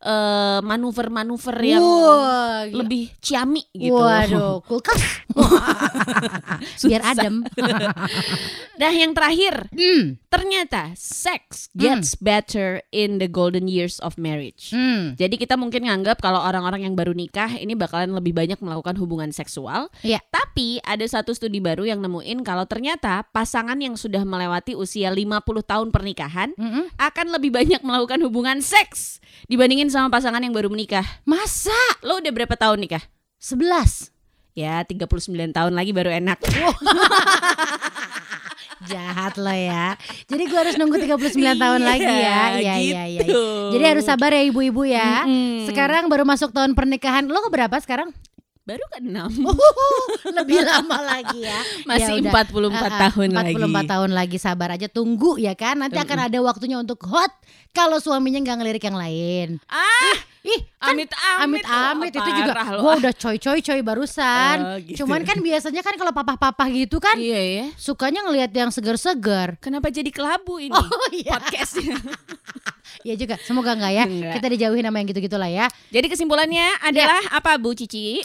Eh, 0.00 0.58
manuver-manuver 0.60 1.56
yang 1.60 1.80
Wah, 1.80 2.64
gila. 2.64 2.76
lebih 2.80 3.12
ciami 3.20 3.62
gitu. 3.70 3.96
Waduh, 3.96 4.60
kulkas. 4.68 5.00
Biar 6.82 7.02
adem. 7.06 7.44
Nah, 8.80 8.96
yang 8.96 9.12
terakhir, 9.12 9.68
Hmm. 9.76 10.16
ternyata 10.32 10.96
sex 10.96 11.68
gets 11.76 12.16
better 12.16 12.80
in 12.88 13.20
the 13.20 13.28
golden 13.28 13.68
years 13.68 14.00
of 14.00 14.16
marriage. 14.16 14.72
Hmm. 14.72 15.12
Jadi 15.20 15.36
kita 15.36 15.60
mungkin 15.60 15.84
nganggap 15.84 16.24
kalau 16.24 16.40
orang-orang 16.40 16.88
yang 16.88 16.96
baru 16.96 17.12
nikah 17.12 17.60
ini 17.60 17.76
bakalan 17.76 18.16
lebih 18.16 18.32
banyak 18.32 18.56
melakukan 18.56 18.96
hubungan 18.96 19.36
seksual. 19.36 19.92
Iya. 20.00 20.24
Tapi 20.32 20.80
ada 20.80 21.04
satu 21.04 21.36
studi 21.36 21.60
baru 21.60 21.84
yang 21.84 22.00
nemuin 22.00 22.40
kalau 22.40 22.64
ternyata 22.64 23.28
pasangan 23.28 23.76
yang 23.76 24.00
sudah 24.00 24.24
melewati 24.24 24.72
usia 24.72 25.12
50 25.12 25.44
tahun 25.60 25.88
pernikahan 25.92 26.56
Mm-mm. 26.56 26.88
akan 26.96 27.26
lebih 27.36 27.52
banyak 27.52 27.84
melakukan 27.84 28.24
hubungan 28.24 28.64
seks 28.64 29.20
dibandingin 29.44 29.89
sama 29.90 30.08
pasangan 30.08 30.40
yang 30.40 30.54
baru 30.54 30.70
menikah. 30.70 31.04
Masa? 31.26 31.74
Lo 32.00 32.22
udah 32.22 32.32
berapa 32.32 32.54
tahun 32.54 32.80
nikah? 32.80 33.02
11 33.42 34.12
Ya 34.54 34.82
39 34.84 35.10
tahun 35.50 35.72
lagi 35.72 35.90
baru 35.94 36.10
enak. 36.12 36.38
Jahat 38.80 39.36
lo 39.36 39.52
ya 39.52 39.92
Jadi 40.24 40.42
gue 40.48 40.56
harus 40.56 40.74
nunggu 40.80 40.96
39 41.04 41.36
tahun 41.36 41.80
lagi 41.84 42.08
ya 42.08 42.40
Iya 42.56 42.74
iya 42.80 43.02
iya 43.12 43.20
gitu. 43.20 43.76
Jadi 43.76 43.84
harus 43.84 44.08
sabar 44.08 44.32
ya 44.32 44.40
ibu-ibu 44.40 44.88
ya 44.88 45.28
Mm-mm. 45.28 45.68
Sekarang 45.68 46.08
baru 46.08 46.24
masuk 46.24 46.48
tahun 46.50 46.72
pernikahan 46.72 47.28
Lo 47.28 47.44
ke 47.44 47.52
berapa 47.52 47.76
sekarang? 47.76 48.08
Baru 48.70 48.84
kan 48.88 49.02
6. 49.02 49.42
Lebih 50.38 50.58
lama 50.62 50.98
lagi 51.00 51.38
ya 51.42 51.58
Masih 51.88 52.22
Ya. 52.22 52.30
44 52.30 52.70
Ah, 52.70 52.86
ah, 52.86 53.00
tahun 53.08 53.28
lagi. 53.32 53.54
44 53.58 53.92
tahun 53.92 54.10
lagi 54.12 54.36
sabar 54.36 54.68
aja 54.70 54.86
Tunggu 54.86 55.36
ya 55.36 55.54
kan 55.54 55.74
Nanti 55.74 55.96
akan 55.96 56.18
ada 56.26 56.38
waktunya 56.40 56.76
untuk 56.76 57.02
hot 57.04 57.30
Kalau 57.70 57.98
suaminya 57.98 58.38
nggak 58.38 58.56
ngelirik 58.56 58.84
yang 58.84 58.94
lain 58.94 59.48
Ah, 59.66 60.16
Ih, 60.40 60.64
kan 60.74 60.96
Amit 60.96 61.12
amit 61.12 61.60
amit-amit 61.68 62.12
itu 62.16 62.30
juga 62.32 62.52
gua 62.80 62.96
udah 62.96 63.12
coy-coy 63.12 63.60
coy 63.60 63.84
barusan. 63.84 64.56
Oh, 64.58 64.76
gitu. 64.80 65.04
Cuman 65.04 65.20
kan 65.20 65.36
biasanya 65.36 65.84
kan 65.84 65.92
kalau 65.94 66.16
papa-papa 66.16 66.64
gitu 66.72 66.96
kan 66.96 67.12
Iya 67.12 67.40
ya. 67.60 67.64
sukanya 67.76 68.24
ngelihat 68.24 68.48
yang 68.50 68.72
seger-seger. 68.72 69.60
Kenapa 69.60 69.92
jadi 69.92 70.08
kelabu 70.08 70.56
ini 70.56 70.72
Oh 70.72 71.08
iya. 71.12 71.36
podcastnya? 71.36 71.92
Iya 73.00 73.14
juga. 73.16 73.36
Semoga 73.40 73.72
enggak 73.72 73.92
ya. 73.92 74.04
Enggak. 74.04 74.32
Kita 74.34 74.46
dijauhin 74.48 74.80
sama 74.82 74.96
yang 74.96 75.08
gitu-gitulah 75.08 75.48
ya. 75.48 75.66
jadi 75.88 76.06
kesimpulannya 76.06 76.66
adalah 76.80 77.20
apa 77.32 77.56
Bu 77.56 77.72
Cici? 77.72 78.20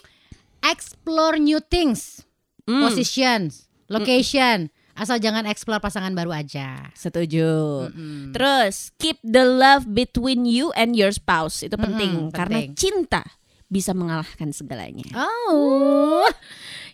Explore 0.65 1.37
new 1.37 1.61
things, 1.61 2.25
Hmm, 2.63 2.81
positions, 2.81 3.69
location. 3.85 4.73
Asal 4.91 5.19
jangan 5.19 5.43
explore 5.43 5.77
pasangan 5.77 6.09
baru 6.11 6.31
aja. 6.31 6.89
setuju. 6.91 7.85
Mm-mm. 7.85 8.31
Terus 8.31 8.89
keep 8.95 9.19
the 9.21 9.43
love 9.43 9.85
between 9.85 10.43
you 10.43 10.71
and 10.73 10.95
your 10.95 11.11
spouse 11.11 11.61
itu 11.61 11.75
penting 11.75 12.25
Mm-mm, 12.25 12.33
karena 12.33 12.63
penting. 12.63 12.73
cinta 12.73 13.21
bisa 13.65 13.91
mengalahkan 13.91 14.49
segalanya. 14.49 15.03
Oh, 15.13 16.23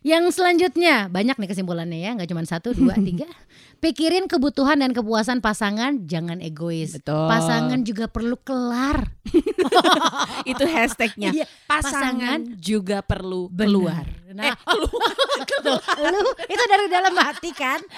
yang 0.02 0.26
selanjutnya 0.28 1.08
banyak 1.08 1.38
nih 1.38 1.46
kesimpulannya 1.48 2.02
ya, 2.02 2.12
nggak 2.12 2.26
cuma 2.26 2.42
satu, 2.42 2.74
dua, 2.74 2.98
tiga. 3.06 3.30
Pikirin 3.82 4.30
kebutuhan 4.30 4.78
dan 4.78 4.94
kepuasan 4.94 5.42
pasangan, 5.42 6.06
jangan 6.06 6.38
egois. 6.38 7.02
Betul. 7.02 7.26
Pasangan 7.26 7.82
juga 7.82 8.06
perlu 8.06 8.38
kelar. 8.38 9.10
itu 10.52 10.64
hashtagnya. 10.70 11.34
Iya, 11.34 11.46
pasangan, 11.66 12.62
juga 12.62 13.02
perlu 13.02 13.50
keluar. 13.50 14.06
Nah, 14.32 14.54
Eh, 14.54 14.56
keluar. 15.50 15.82
lu 16.14 16.30
itu 16.46 16.64
dari 16.70 16.86
dalam 16.94 17.14
hati 17.18 17.52
kan? 17.58 17.82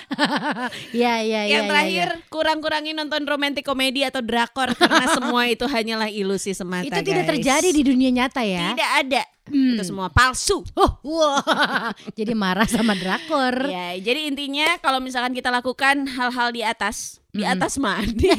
Iya, 0.96 1.20
iya, 1.20 1.42
iya. 1.46 1.60
Yang 1.60 1.64
iya, 1.64 1.70
terakhir 1.70 2.08
kurang-kurangin 2.32 2.96
nonton 2.96 3.28
romantic 3.28 3.68
komedi 3.68 4.08
atau 4.08 4.24
drakor 4.24 4.72
karena 4.80 5.06
semua 5.12 5.52
itu 5.52 5.68
hanyalah 5.68 6.08
ilusi 6.08 6.56
semata. 6.56 6.88
Itu 6.88 7.00
tidak 7.04 7.28
guys. 7.28 7.32
terjadi 7.36 7.70
di 7.76 7.82
dunia 7.84 8.10
nyata 8.24 8.40
ya. 8.46 8.72
Tidak 8.72 8.92
ada. 9.04 9.22
Hmm. 9.48 9.76
Itu 9.76 9.84
semua 9.88 10.12
palsu. 10.12 10.64
Oh, 10.76 11.00
wah. 11.04 11.92
Jadi 12.16 12.36
marah 12.36 12.68
sama 12.68 12.96
drakor. 12.96 13.72
Ya, 13.72 13.96
jadi 14.00 14.28
intinya 14.28 14.76
kalau 14.84 15.00
misalkan 15.00 15.32
kita 15.32 15.52
lakukan 15.52 16.08
hal-hal 16.08 16.52
di 16.52 16.64
atas, 16.64 17.23
di 17.34 17.42
atas 17.42 17.82
mandi, 17.82 18.30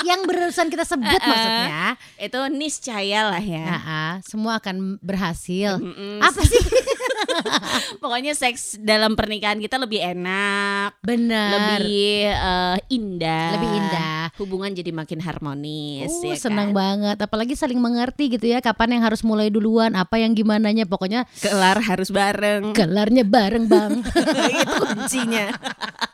Yang 0.00 0.20
berurusan 0.26 0.72
kita 0.72 0.82
sebut 0.82 1.12
eh. 1.12 1.20
maksudnya. 1.22 1.84
itu 2.16 2.40
niscaya 2.50 3.20
lah 3.28 3.42
ya. 3.44 3.66
Nah, 3.68 3.82
ah, 3.84 4.14
semua 4.24 4.56
akan 4.56 4.96
berhasil. 4.98 5.76
Mm-mm. 5.76 6.24
Apa 6.24 6.40
sih? 6.40 6.56
Pokoknya 8.02 8.32
seks 8.32 8.80
dalam 8.80 9.12
pernikahan 9.12 9.60
kita 9.60 9.76
lebih 9.76 10.00
enak, 10.00 10.96
Benar. 11.04 11.84
lebih 11.84 12.32
eh, 12.32 12.76
indah, 12.90 13.48
Lebih 13.60 13.70
indah. 13.70 14.22
Hubungan 14.40 14.72
jadi 14.72 14.88
makin 14.88 15.20
harmonis. 15.20 16.08
Oh, 16.08 16.24
ya 16.24 16.36
senang 16.40 16.72
kan? 16.72 16.80
banget. 16.80 17.16
Apalagi 17.20 17.52
saling 17.52 17.76
mengerti 17.76 18.32
gitu 18.32 18.48
ya. 18.48 18.64
Kapan 18.64 18.96
yang 18.98 19.02
harus 19.04 19.20
mulai 19.20 19.52
duluan, 19.52 19.92
apa 20.00 20.16
yang 20.16 20.32
gimananya. 20.32 20.88
Pokoknya 20.88 21.28
Kelar 21.44 21.76
harus 21.76 22.08
bareng. 22.08 22.72
kelarnya 22.72 23.28
bareng 23.28 23.68
bang. 23.68 24.00
itu 24.64 24.76
kuncinya. 24.80 25.52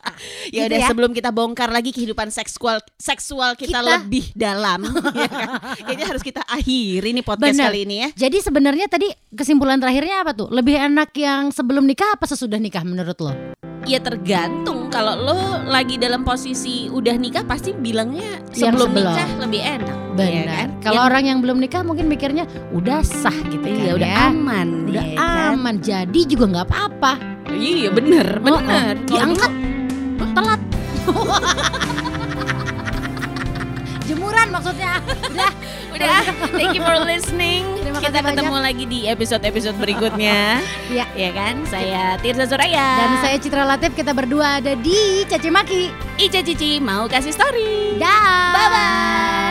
ya 0.54 0.62
Gitu 0.62 0.68
udah 0.68 0.78
ya. 0.78 0.88
sebelum 0.88 1.10
kita 1.10 1.30
bongkar 1.30 1.68
lagi 1.68 1.90
kehidupan 1.90 2.28
seksual 2.28 2.78
seksual 2.92 3.54
kita, 3.54 3.76
Kita- 3.76 3.86
lebih 4.00 4.30
dalam, 4.32 4.86
ya 5.16 5.28
kan? 5.28 5.48
kayaknya 5.78 6.06
harus 6.06 6.20
kita 6.20 6.42
akhiri 6.42 7.10
nih 7.10 7.22
podcast 7.22 7.54
Benar. 7.54 7.68
kali 7.68 7.78
ini 7.82 7.96
ya. 7.98 8.08
Jadi 8.16 8.38
sebenarnya 8.38 8.86
tadi 8.86 9.06
kesimpulan 9.30 9.76
terakhirnya 9.76 10.20
apa 10.20 10.32
tuh? 10.32 10.48
Lebih 10.48 10.76
enak 10.76 11.10
yang 11.12 11.50
sebelum 11.50 11.82
nikah 11.82 12.12
apa 12.12 12.24
sesudah 12.24 12.56
nikah 12.56 12.82
menurut 12.82 13.16
lo? 13.18 13.32
Ya 13.84 14.02
tergantung 14.02 14.90
kalau 14.90 15.14
lo 15.14 15.38
lagi 15.64 15.94
dalam 15.94 16.20
posisi 16.20 16.88
udah 16.88 17.14
nikah 17.14 17.42
pasti 17.42 17.70
bilangnya 17.70 18.42
Yang 18.50 18.74
sebelum 18.74 18.88
sebelum. 18.90 19.06
nikah 19.08 19.28
lebih 19.38 19.60
enak. 19.62 19.96
Benar. 20.12 20.26
ya 20.26 20.42
kan? 20.44 20.68
Kalau 20.80 20.94
Yang- 20.96 21.08
orang 21.08 21.24
yang 21.24 21.38
belum 21.38 21.58
nikah 21.58 21.82
mungkin 21.82 22.06
mikirnya 22.06 22.44
udah 22.72 23.00
sah 23.00 23.36
gitu 23.46 23.62
kan 23.62 23.76
iya 23.76 23.92
udah 23.94 24.08
ya. 24.08 24.26
aman, 24.26 24.68
Udah 24.88 25.04
ya 25.04 25.14
kan? 25.14 25.50
aman. 25.54 25.74
Jadi 25.78 26.20
juga 26.24 26.44
nggak 26.48 26.66
apa-apa. 26.66 27.12
Iya 27.48 27.88
bener, 27.88 28.26
Oh, 28.38 28.48
oh. 28.48 28.58
bener. 28.58 28.94
Diangkat. 29.06 29.52
Telat. 30.36 30.60
Jemuran 34.06 34.48
maksudnya. 34.52 35.00
Udah. 35.32 35.52
Udah, 35.96 36.20
thank 36.52 36.76
you 36.76 36.84
for 36.84 37.00
listening. 37.08 37.64
Terima 37.80 38.04
Kita 38.04 38.20
kasih 38.20 38.36
ketemu 38.36 38.56
lagi 38.60 38.84
di 38.84 39.08
episode-episode 39.08 39.76
berikutnya. 39.80 40.60
Iya. 40.92 41.06
Ya 41.16 41.30
kan? 41.34 41.64
Saya 41.66 42.20
Tirza 42.20 42.46
Suraya. 42.46 42.86
Dan 43.00 43.10
saya 43.24 43.36
Citra 43.40 43.64
Latif 43.66 43.96
kita 43.96 44.12
berdua 44.12 44.60
ada 44.62 44.76
di 44.78 45.24
Caci 45.26 45.50
Maki. 45.50 45.90
Ica 46.20 46.44
Cici 46.44 46.78
mau 46.78 47.08
kasih 47.08 47.32
story. 47.34 47.98
Dah. 47.98 48.52
Bye-bye. 48.54 49.45